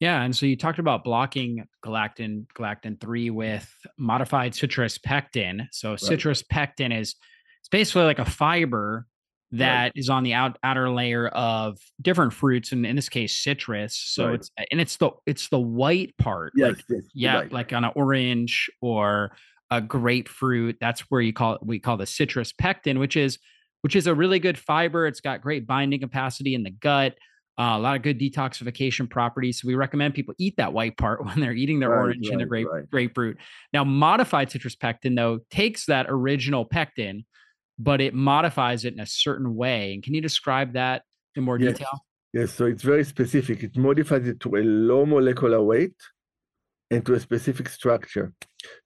[0.00, 5.68] yeah, and so you talked about blocking galectin galectin 3 with modified citrus pectin.
[5.72, 6.00] So right.
[6.00, 7.14] citrus pectin is
[7.60, 9.06] it's basically like a fiber
[9.52, 9.92] that right.
[9.94, 14.26] is on the out, outer layer of different fruits and in this case citrus so
[14.26, 14.34] right.
[14.34, 17.52] it's and it's the it's the white part yes, like, yes yeah right.
[17.52, 19.30] like on an orange or
[19.70, 23.38] a grapefruit that's where you call it we call the citrus pectin which is
[23.82, 27.14] which is a really good fiber it's got great binding capacity in the gut
[27.58, 29.60] uh, a lot of good detoxification properties.
[29.60, 32.32] So we recommend people eat that white part when they're eating their right, orange right,
[32.32, 32.90] and their grape, right.
[32.90, 33.38] grapefruit.
[33.72, 37.24] Now, modified citrus pectin though takes that original pectin
[37.78, 39.94] but it modifies it in a certain way.
[39.94, 41.02] And can you describe that
[41.34, 41.72] in more yes.
[41.72, 42.04] detail?
[42.32, 43.62] Yes, so it's very specific.
[43.62, 45.94] It modifies it to a low molecular weight
[46.90, 48.32] and to a specific structure.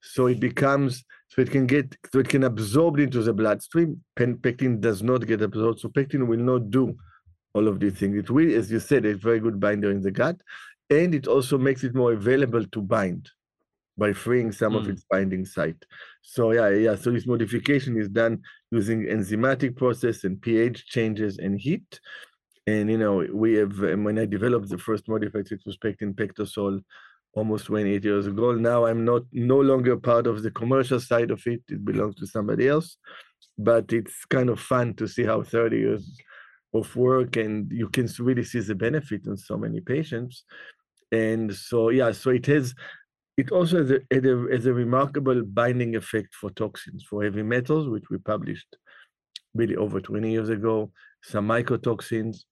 [0.01, 4.03] So it becomes, so it can get, so it can absorb into the bloodstream.
[4.17, 5.81] Pectin does not get absorbed.
[5.81, 6.97] So pectin will not do
[7.55, 8.17] all of these things.
[8.17, 10.37] It will, as you said, a very good binder in the gut.
[10.89, 13.31] And it also makes it more available to bind
[13.97, 14.79] by freeing some mm.
[14.79, 15.85] of its binding site.
[16.23, 16.95] So yeah, yeah.
[16.97, 22.01] So this modification is done using enzymatic process and pH changes and heat.
[22.67, 26.83] And you know, we have when I developed the first modified citrospectin PectaSol
[27.35, 28.53] almost 28 years ago.
[28.55, 31.63] Now I'm not no longer part of the commercial side of it.
[31.69, 32.97] It belongs to somebody else.
[33.59, 36.11] But it's kind of fun to see how 30 years
[36.75, 40.45] of work and you can really see the benefit in so many patients.
[41.13, 42.75] And so yeah, so it has
[43.37, 44.01] it also has a,
[44.53, 48.77] has a, remarkable binding effect for toxins, for heavy metals, which we published
[49.55, 52.45] really over 20 years ago, some mycotoxins.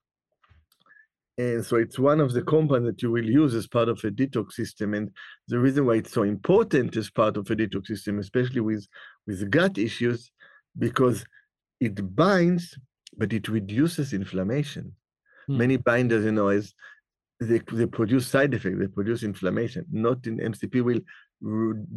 [1.37, 4.11] And so it's one of the compounds that you will use as part of a
[4.11, 4.95] detox system.
[4.95, 5.11] And
[5.47, 8.87] the reason why it's so important as part of a detox system, especially with,
[9.27, 10.33] with gut issues,
[10.79, 11.25] because
[11.81, 12.77] it binds,
[13.19, 14.93] but it reduces inflammation.
[15.47, 15.59] Hmm.
[15.59, 16.73] Many binders, you know, is
[17.41, 19.85] they, they produce side effects, they produce inflammation.
[19.91, 21.01] Not in MCP will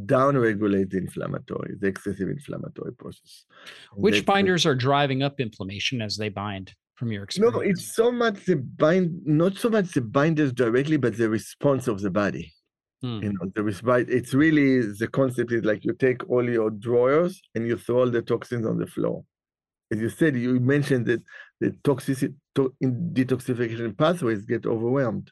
[0.06, 3.46] down-regulate the inflammatory, the excessive inflammatory process.
[3.94, 7.56] Which they, binders are driving up inflammation as they bind from your experience?
[7.56, 11.88] No, it's so much the bind, not so much the binders directly, but the response
[11.88, 12.54] of the body.
[13.02, 13.20] Hmm.
[13.24, 14.06] You know, the response.
[14.10, 18.12] It's really the concept is like you take all your drawers and you throw all
[18.12, 19.24] the toxins on the floor,
[19.92, 21.22] as you said, you mentioned that
[21.60, 25.32] the toxicity to, in detoxification pathways get overwhelmed,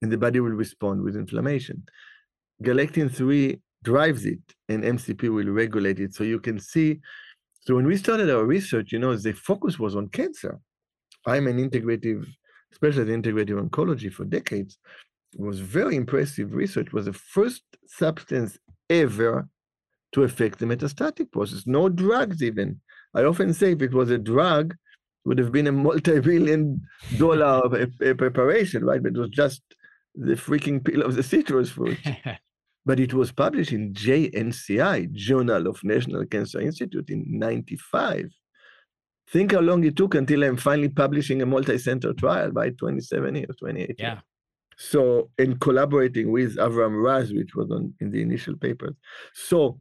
[0.00, 1.82] and the body will respond with inflammation.
[2.62, 6.14] Galectin 3 drives it, and MCP will regulate it.
[6.14, 7.00] So you can see.
[7.60, 10.58] So when we started our research, you know, the focus was on cancer.
[11.26, 12.26] I'm an integrative,
[12.72, 14.78] especially integrative oncology for decades.
[15.32, 16.88] It was very impressive research.
[16.88, 18.58] It was the first substance
[18.88, 19.48] ever
[20.12, 21.66] to affect the metastatic process.
[21.66, 22.80] No drugs even.
[23.14, 26.82] I often say if it was a drug, it would have been a multi-billion
[27.16, 27.86] dollar
[28.18, 29.02] preparation, right?
[29.02, 29.62] But it was just
[30.14, 31.98] the freaking peel of the citrus fruit.
[32.86, 38.30] but it was published in JNCI, Journal of National Cancer Institute, in 95.
[39.30, 43.46] Think how long it took until I'm finally publishing a multi-center trial by 2017 or
[43.46, 43.96] 2018.
[43.98, 44.20] Yeah.
[44.76, 48.94] So, in collaborating with Avram Raz, which was on in the initial papers.
[49.32, 49.80] So,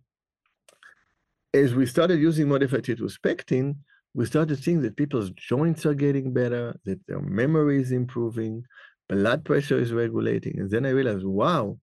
[1.54, 3.76] as we started using modified citrus pectin,
[4.14, 8.64] we started seeing that people's joints are getting better, that their memory is improving,
[9.10, 10.60] blood pressure is regulating.
[10.60, 11.78] And then I realized, wow,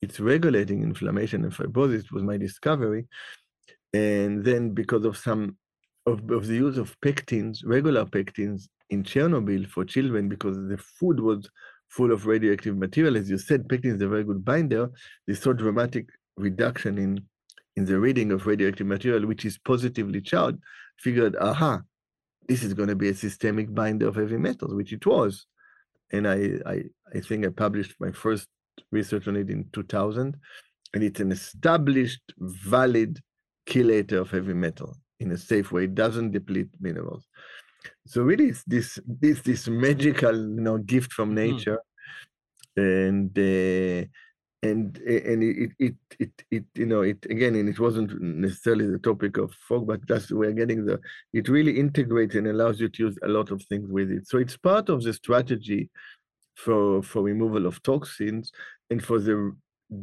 [0.00, 3.06] it's regulating inflammation and fibrosis was my discovery.
[3.94, 5.56] And then because of some
[6.06, 11.20] of, of the use of pectins, regular pectins in Chernobyl for children, because the food
[11.20, 11.48] was
[11.88, 14.90] full of radioactive material, as you said, pectin is a very good binder.
[15.26, 17.24] They saw dramatic reduction in
[17.76, 20.58] in the reading of radioactive material, which is positively charged,
[20.98, 21.80] figured, aha,
[22.48, 25.46] this is going to be a systemic binder of heavy metals, which it was.
[26.10, 26.82] And I, I,
[27.14, 28.48] I think I published my first
[28.90, 30.36] research on it in 2000,
[30.94, 33.20] and it's an established, valid
[33.66, 35.84] chelator of heavy metal in a safe way.
[35.84, 37.26] It doesn't deplete minerals.
[38.06, 41.56] So really, it's this this this magical, you know, gift from mm-hmm.
[41.56, 41.80] nature,
[42.78, 43.08] mm.
[43.08, 44.08] and uh,
[44.62, 48.98] and and it, it it it you know it again and it wasn't necessarily the
[48.98, 51.00] topic of fog but that's we're getting the
[51.32, 54.28] it really integrates and allows you to use a lot of things with it.
[54.28, 55.90] So it's part of the strategy
[56.54, 58.52] for for removal of toxins
[58.90, 59.56] and for the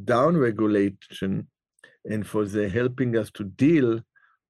[0.04, 1.48] down regulation
[2.06, 4.02] and for the helping us to deal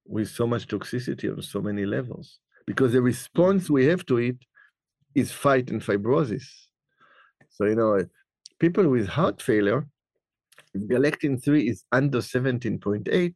[0.05, 2.39] with so much toxicity on so many levels.
[2.66, 4.38] Because the response we have to it
[5.14, 6.47] is fight and fibrosis.
[7.51, 8.03] So you know
[8.60, 9.86] people with heart failure
[10.74, 13.34] if galectin 3 is under 17.8,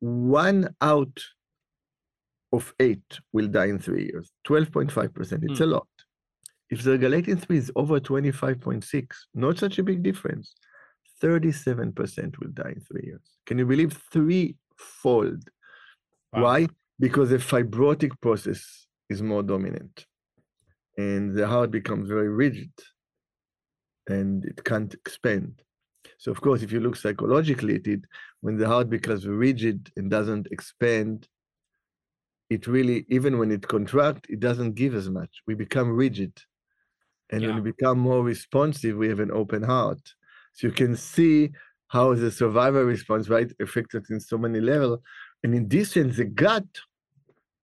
[0.00, 1.20] one out
[2.52, 4.30] of eight will die in three years.
[4.46, 5.10] 12.5%.
[5.20, 5.60] It's mm.
[5.60, 5.88] a lot.
[6.70, 10.54] If the galectin 3 is over 25.6, not such a big difference.
[11.22, 13.22] 37% will die in three years.
[13.46, 15.48] Can you believe threefold?
[16.32, 16.42] Wow.
[16.42, 16.68] Why?
[16.98, 20.06] Because the fibrotic process is more dominant
[20.98, 22.72] and the heart becomes very rigid
[24.08, 25.62] and it can't expand.
[26.18, 28.00] So of course, if you look psychologically at it,
[28.40, 31.28] when the heart becomes rigid and doesn't expand,
[32.48, 35.30] it really, even when it contracts, it doesn't give as much.
[35.46, 36.32] We become rigid.
[37.30, 37.48] And yeah.
[37.48, 40.00] when we become more responsive, we have an open heart.
[40.52, 41.50] So you can see
[41.88, 45.00] how the survival response, right, affects us in so many levels.
[45.42, 46.64] And in this sense, the gut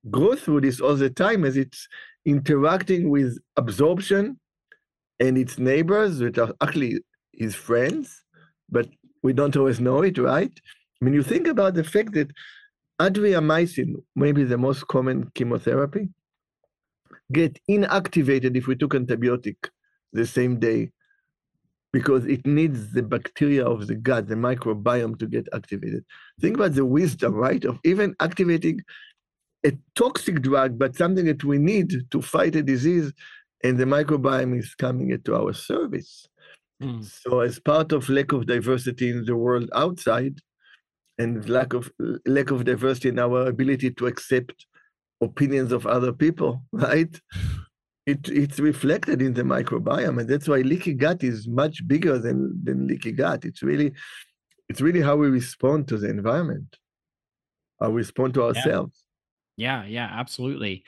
[0.09, 1.87] goes through this all the time as it's
[2.25, 4.39] interacting with absorption
[5.19, 6.99] and its neighbors, which are actually
[7.31, 8.22] his friends,
[8.73, 8.87] but
[9.21, 10.51] we don't always know it, right?
[11.01, 12.29] I mean, you think about the fact that
[12.99, 16.09] adriamycin, maybe the most common chemotherapy,
[17.31, 19.57] get inactivated if we took antibiotic
[20.11, 20.91] the same day
[21.91, 26.03] because it needs the bacteria of the gut, the microbiome to get activated.
[26.41, 28.81] Think about the wisdom, right, of even activating
[29.65, 33.13] a toxic drug, but something that we need to fight a disease,
[33.63, 36.27] and the microbiome is coming into our service.
[36.83, 37.03] Mm.
[37.03, 40.39] So, as part of lack of diversity in the world outside,
[41.17, 41.91] and lack of
[42.25, 44.65] lack of diversity in our ability to accept
[45.21, 47.19] opinions of other people, right?
[48.05, 52.59] It, it's reflected in the microbiome, and that's why leaky gut is much bigger than,
[52.61, 53.45] than leaky gut.
[53.45, 53.93] It's really,
[54.67, 56.75] it's really how we respond to the environment,
[57.79, 59.05] how we respond to ourselves.
[59.55, 60.83] Yeah, yeah, yeah absolutely.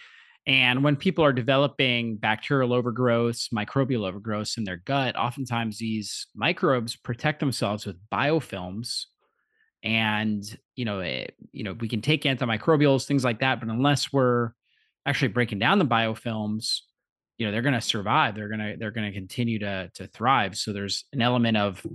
[0.47, 6.95] And when people are developing bacterial overgrowths, microbial overgrowths in their gut, oftentimes these microbes
[6.95, 9.05] protect themselves with biofilms.
[9.83, 10.43] And
[10.75, 14.13] you know, it, eh, you know, we can take antimicrobials, things like that, but unless
[14.13, 14.51] we're
[15.05, 16.79] actually breaking down the biofilms,
[17.37, 18.35] you know, they're going to survive.
[18.35, 20.57] They're going to they're going to continue to to thrive.
[20.57, 21.85] So there's an element of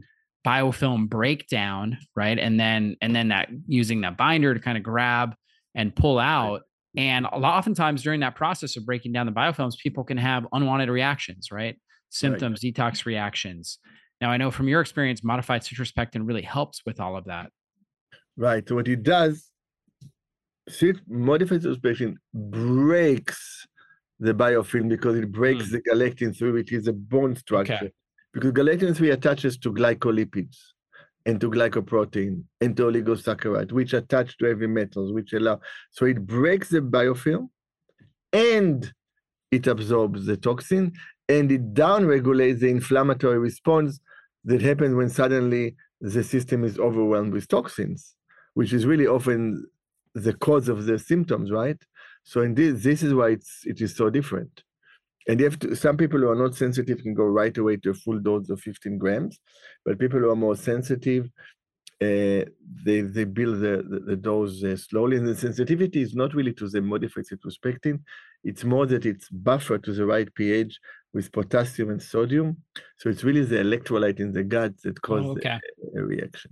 [0.46, 2.38] biofilm breakdown, right?
[2.38, 5.34] And then and then that using that binder to kind of grab
[5.74, 6.62] and pull out
[6.96, 10.46] and a lot, oftentimes during that process of breaking down the biofilms, people can have
[10.52, 11.76] unwanted reactions, right?
[12.08, 12.74] Symptoms, right.
[12.74, 13.78] detox reactions.
[14.20, 17.50] Now, I know from your experience, modified citrus pectin really helps with all of that.
[18.36, 18.68] Right.
[18.68, 19.48] So what it does,
[21.06, 23.66] modified citrus pectin breaks
[24.18, 25.72] the biofilm because it breaks mm.
[25.72, 27.74] the galectin 3, which is a bone structure.
[27.74, 27.92] Okay.
[28.32, 30.56] Because galectin 3 attaches to glycolipids
[31.26, 35.60] and to glycoprotein and to oligosaccharide, which attach to heavy metals, which allow.
[35.90, 37.48] So it breaks the biofilm
[38.32, 38.92] and
[39.50, 40.92] it absorbs the toxin
[41.28, 44.00] and it downregulates the inflammatory response
[44.44, 48.14] that happens when suddenly the system is overwhelmed with toxins,
[48.54, 49.66] which is really often
[50.14, 51.76] the cause of the symptoms, right?
[52.24, 54.62] So indeed, this is why it's it is so different.
[55.30, 57.90] And you have to, some people who are not sensitive can go right away to
[57.90, 59.38] a full dose of 15 grams,
[59.84, 61.26] but people who are more sensitive,
[62.02, 62.42] uh,
[62.84, 65.18] they they build the, the, the dose uh, slowly.
[65.18, 68.02] And the sensitivity is not really to the modified citrus pectin,
[68.42, 70.80] it's more that it's buffered to the right pH
[71.14, 72.56] with potassium and sodium.
[72.98, 75.60] So it's really the electrolyte in the gut that causes oh, okay.
[75.94, 76.50] a, a, reaction.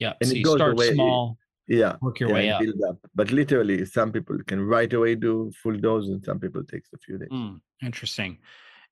[0.00, 1.38] Yeah, and so you start away, small
[1.68, 2.60] yeah work your yeah, way up.
[2.60, 2.98] Build up.
[3.14, 6.98] But literally some people can right away do full dose and some people takes a
[6.98, 7.28] few days.
[7.30, 8.38] Mm, interesting.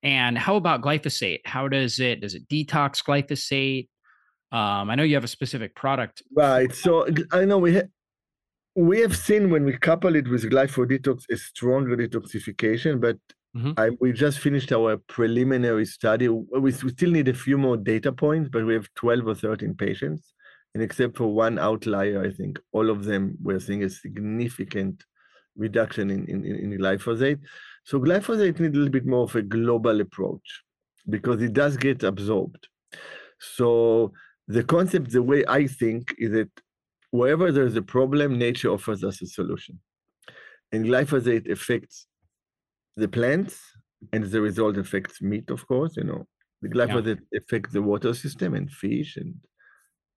[0.02, 1.40] And how about glyphosate?
[1.44, 3.88] How does it does it detox glyphosate?
[4.52, 7.88] Um i know you have a specific product right so i know we have
[8.74, 13.16] we have seen when we couple it with glyphosate a stronger detoxification but
[13.56, 13.72] mm-hmm.
[13.76, 16.28] I, we just finished our preliminary study.
[16.28, 19.74] We, we still need a few more data points but we have 12 or 13
[19.74, 20.34] patients
[20.74, 25.02] and except for one outlier, I think all of them were seeing a significant
[25.56, 27.40] reduction in, in, in glyphosate.
[27.84, 30.62] So glyphosate needs a little bit more of a global approach
[31.08, 32.68] because it does get absorbed.
[33.38, 34.12] So
[34.46, 36.50] the concept, the way I think, is that
[37.10, 39.80] wherever there's a problem, nature offers us a solution.
[40.72, 42.06] And glyphosate affects
[42.96, 43.60] the plants,
[44.12, 45.96] and the result affects meat, of course.
[45.96, 46.26] You know,
[46.62, 47.40] the glyphosate yeah.
[47.40, 49.34] affects the water system and fish and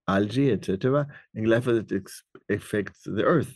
[0.08, 1.08] algae, etc.
[1.36, 2.10] And glyphosate
[2.50, 3.56] affects the earth.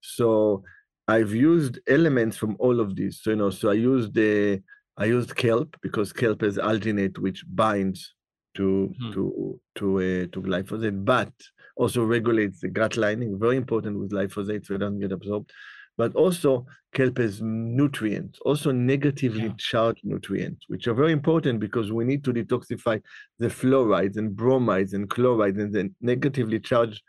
[0.00, 0.64] So
[1.08, 3.20] I've used elements from all of these.
[3.22, 4.62] So you know, so I used the
[4.96, 8.14] I used kelp because kelp has alginate which binds
[8.56, 9.12] to hmm.
[9.12, 11.32] to to uh, to glyphosate, but
[11.76, 13.38] also regulates the gut lining.
[13.38, 15.52] Very important with glyphosate, so it doesn't get absorbed
[15.96, 19.54] but also kelp has nutrients, also negatively yeah.
[19.58, 23.00] charged nutrients, which are very important because we need to detoxify
[23.38, 27.02] the fluorides and bromides and chlorides and then negatively charged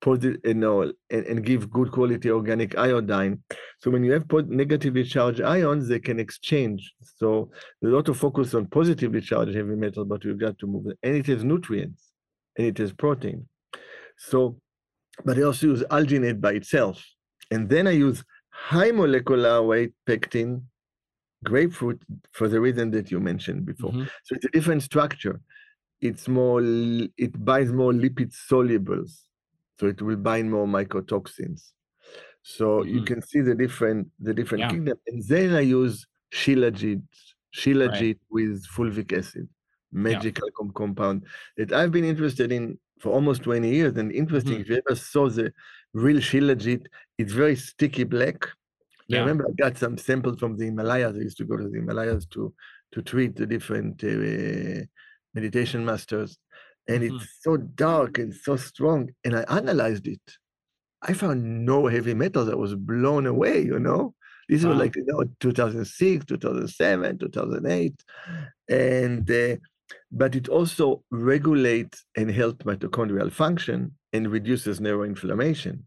[0.00, 3.42] positive, you know, and, and, give good quality organic iodine.
[3.78, 6.92] So when you have negatively charged ions, they can exchange.
[7.16, 7.50] So
[7.80, 10.86] there's a lot of focus on positively charged heavy metal, but we've got to move
[10.86, 10.98] it.
[11.02, 12.12] And it has nutrients
[12.56, 13.46] and it has protein.
[14.16, 14.58] So,
[15.24, 17.04] but I also use alginate by itself.
[17.50, 20.68] And then I use high molecular weight pectin,
[21.44, 22.00] grapefruit,
[22.32, 23.90] for the reason that you mentioned before.
[23.90, 24.04] Mm-hmm.
[24.24, 25.40] So it's a different structure.
[26.00, 29.22] It's more, it binds more lipid solubles.
[29.78, 31.72] So it will bind more mycotoxins.
[32.42, 32.88] So mm-hmm.
[32.88, 34.70] you can see the different the different yeah.
[34.70, 34.98] kingdom.
[35.06, 37.02] And then I use shilajit,
[37.54, 38.18] shilajit right.
[38.30, 39.48] with fulvic acid,
[39.92, 40.52] magical yeah.
[40.56, 41.26] com- compound
[41.56, 43.96] that I've been interested in for almost 20 years.
[43.96, 44.62] And interesting, mm-hmm.
[44.62, 45.52] if you ever saw the
[45.92, 46.86] real shilajit,
[47.18, 48.46] it's very sticky black.
[49.08, 49.18] Yeah.
[49.18, 51.16] I remember I got some samples from the Himalayas.
[51.16, 52.54] I used to go to the Himalayas to
[52.92, 54.84] to treat the different uh,
[55.34, 56.38] meditation masters,
[56.88, 57.16] and mm-hmm.
[57.16, 59.10] it's so dark and so strong.
[59.24, 60.20] And I analyzed it.
[61.02, 62.48] I found no heavy metals.
[62.48, 63.62] I was blown away.
[63.62, 64.14] You know,
[64.48, 64.70] This wow.
[64.70, 68.04] were like you know 2006, 2007, 2008,
[68.68, 69.56] and uh,
[70.12, 75.80] but it also regulates and helps mitochondrial function and reduces neuroinflammation.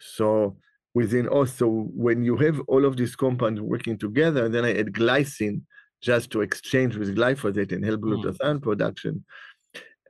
[0.00, 0.56] So
[0.94, 5.62] within also when you have all of these compounds working together, then I add glycine
[6.02, 8.62] just to exchange with glyphosate and help glutathione mm.
[8.62, 9.24] production.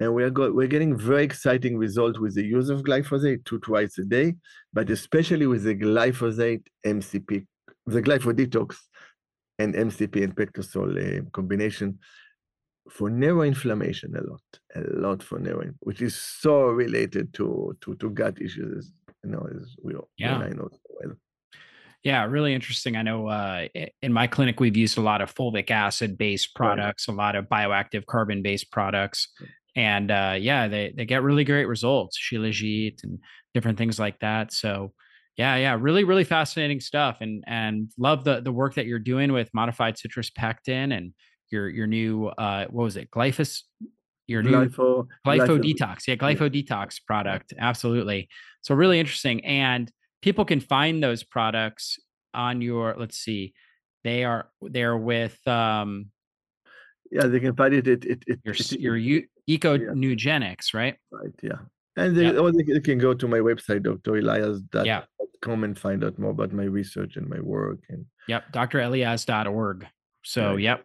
[0.00, 3.60] And we are go- we're getting very exciting results with the use of glyphosate two
[3.60, 4.34] twice a day,
[4.72, 7.46] but especially with the glyphosate MCP,
[7.86, 8.76] the glyphosate
[9.60, 11.98] and MCP and PectaSol uh, combination
[12.90, 14.42] for neuroinflammation a lot,
[14.74, 19.46] a lot for neuro, which is so related to to to gut issues, you know,
[19.56, 20.36] as we all yeah.
[20.36, 21.16] I know so well.
[22.02, 22.96] Yeah, really interesting.
[22.96, 23.66] I know uh,
[24.02, 27.14] in my clinic we've used a lot of fulvic acid based products, right.
[27.14, 29.28] a lot of bioactive carbon based products,
[29.74, 33.18] and uh, yeah, they they get really great results, shilajit and
[33.54, 34.52] different things like that.
[34.52, 34.92] So
[35.36, 39.32] yeah, yeah, really, really fascinating stuff, and and love the the work that you're doing
[39.32, 41.14] with modified citrus pectin and
[41.50, 43.62] your your new uh what was it glyphos
[44.26, 46.62] your new glypho, glypho, glypho detox yeah glypho yeah.
[46.62, 48.28] detox product absolutely
[48.62, 49.90] so really interesting and
[50.22, 51.98] people can find those products
[52.32, 53.52] on your let's see
[54.02, 56.06] they are they're with um
[57.10, 59.90] yeah they can find it it, it, it your it, your eco yeah.
[60.74, 61.58] right right yeah
[61.96, 62.38] And they, Yep.
[62.38, 65.04] or they, can go to my website, dreliaz.com, Yeah.
[65.46, 67.80] and find out more about my research and my work.
[67.88, 68.52] And Yep.
[68.52, 69.86] dr dreliaz.org.
[70.24, 70.60] So, Right.
[70.60, 70.84] yep.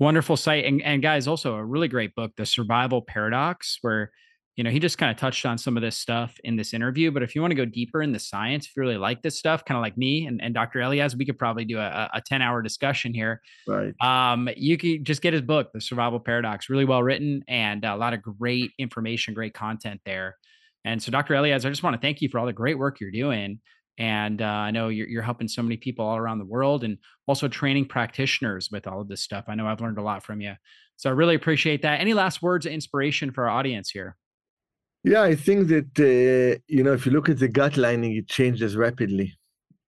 [0.00, 0.64] Wonderful site.
[0.64, 4.12] And, and guys, also a really great book, The Survival Paradox, where,
[4.54, 7.10] you know, he just kind of touched on some of this stuff in this interview.
[7.10, 9.38] But if you want to go deeper in the science, if you really like this
[9.38, 10.80] stuff, kind of like me and, and Dr.
[10.80, 13.40] Eliaz, we could probably do a, a 10 hour discussion here.
[13.66, 13.92] right.
[14.00, 17.96] Um, you can just get his book, The Survival Paradox, really well written and a
[17.96, 20.36] lot of great information, great content there.
[20.84, 21.34] And so, Dr.
[21.34, 23.60] Eliaz, I just want to thank you for all the great work you're doing.
[23.98, 26.98] And uh, I know you're, you're helping so many people all around the world and
[27.26, 29.44] also training practitioners with all of this stuff.
[29.48, 30.54] I know I've learned a lot from you.
[30.96, 32.00] So I really appreciate that.
[32.00, 34.16] Any last words of inspiration for our audience here?
[35.04, 38.28] Yeah, I think that uh, you know if you look at the gut lining, it
[38.28, 39.38] changes rapidly,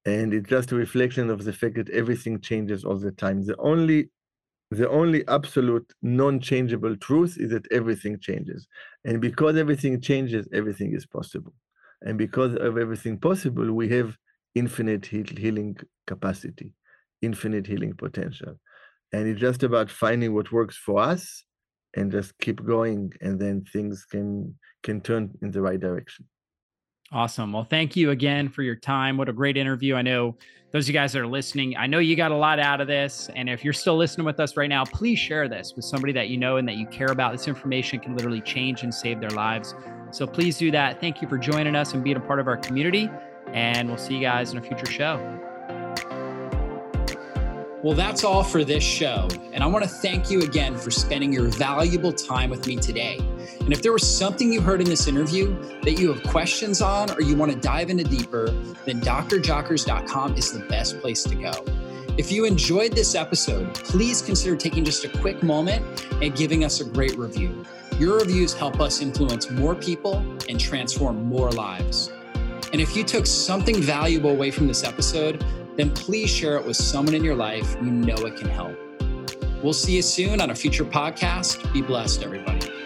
[0.06, 3.44] and it's just a reflection of the fact that everything changes all the time.
[3.44, 4.10] The only
[4.70, 8.68] the only absolute non-changeable truth is that everything changes,
[9.04, 11.54] and because everything changes, everything is possible,
[12.02, 14.16] and because of everything possible, we have
[14.54, 15.76] infinite heal- healing
[16.06, 16.72] capacity,
[17.22, 18.54] infinite healing potential,
[19.12, 21.44] and it's just about finding what works for us
[21.94, 26.26] and just keep going, and then things can can turn in the right direction.
[27.12, 27.52] Awesome.
[27.52, 29.16] Well, thank you again for your time.
[29.16, 29.96] What a great interview.
[29.96, 30.36] I know
[30.70, 32.86] those of you guys that are listening, I know you got a lot out of
[32.86, 33.28] this.
[33.34, 36.28] And if you're still listening with us right now, please share this with somebody that
[36.28, 37.32] you know and that you care about.
[37.32, 39.74] This information can literally change and save their lives.
[40.10, 41.00] So please do that.
[41.00, 43.10] Thank you for joining us and being a part of our community.
[43.52, 45.40] And we'll see you guys in a future show.
[47.82, 49.26] Well, that's all for this show.
[49.54, 53.18] And I want to thank you again for spending your valuable time with me today.
[53.60, 57.10] And if there was something you heard in this interview that you have questions on
[57.12, 58.50] or you want to dive into deeper,
[58.84, 61.52] then drjockers.com is the best place to go.
[62.18, 66.80] If you enjoyed this episode, please consider taking just a quick moment and giving us
[66.80, 67.64] a great review.
[68.00, 72.10] Your reviews help us influence more people and transform more lives.
[72.72, 75.44] And if you took something valuable away from this episode,
[75.76, 78.74] then please share it with someone in your life you know it can help.
[79.62, 81.70] We'll see you soon on a future podcast.
[81.74, 82.79] Be blessed, everybody.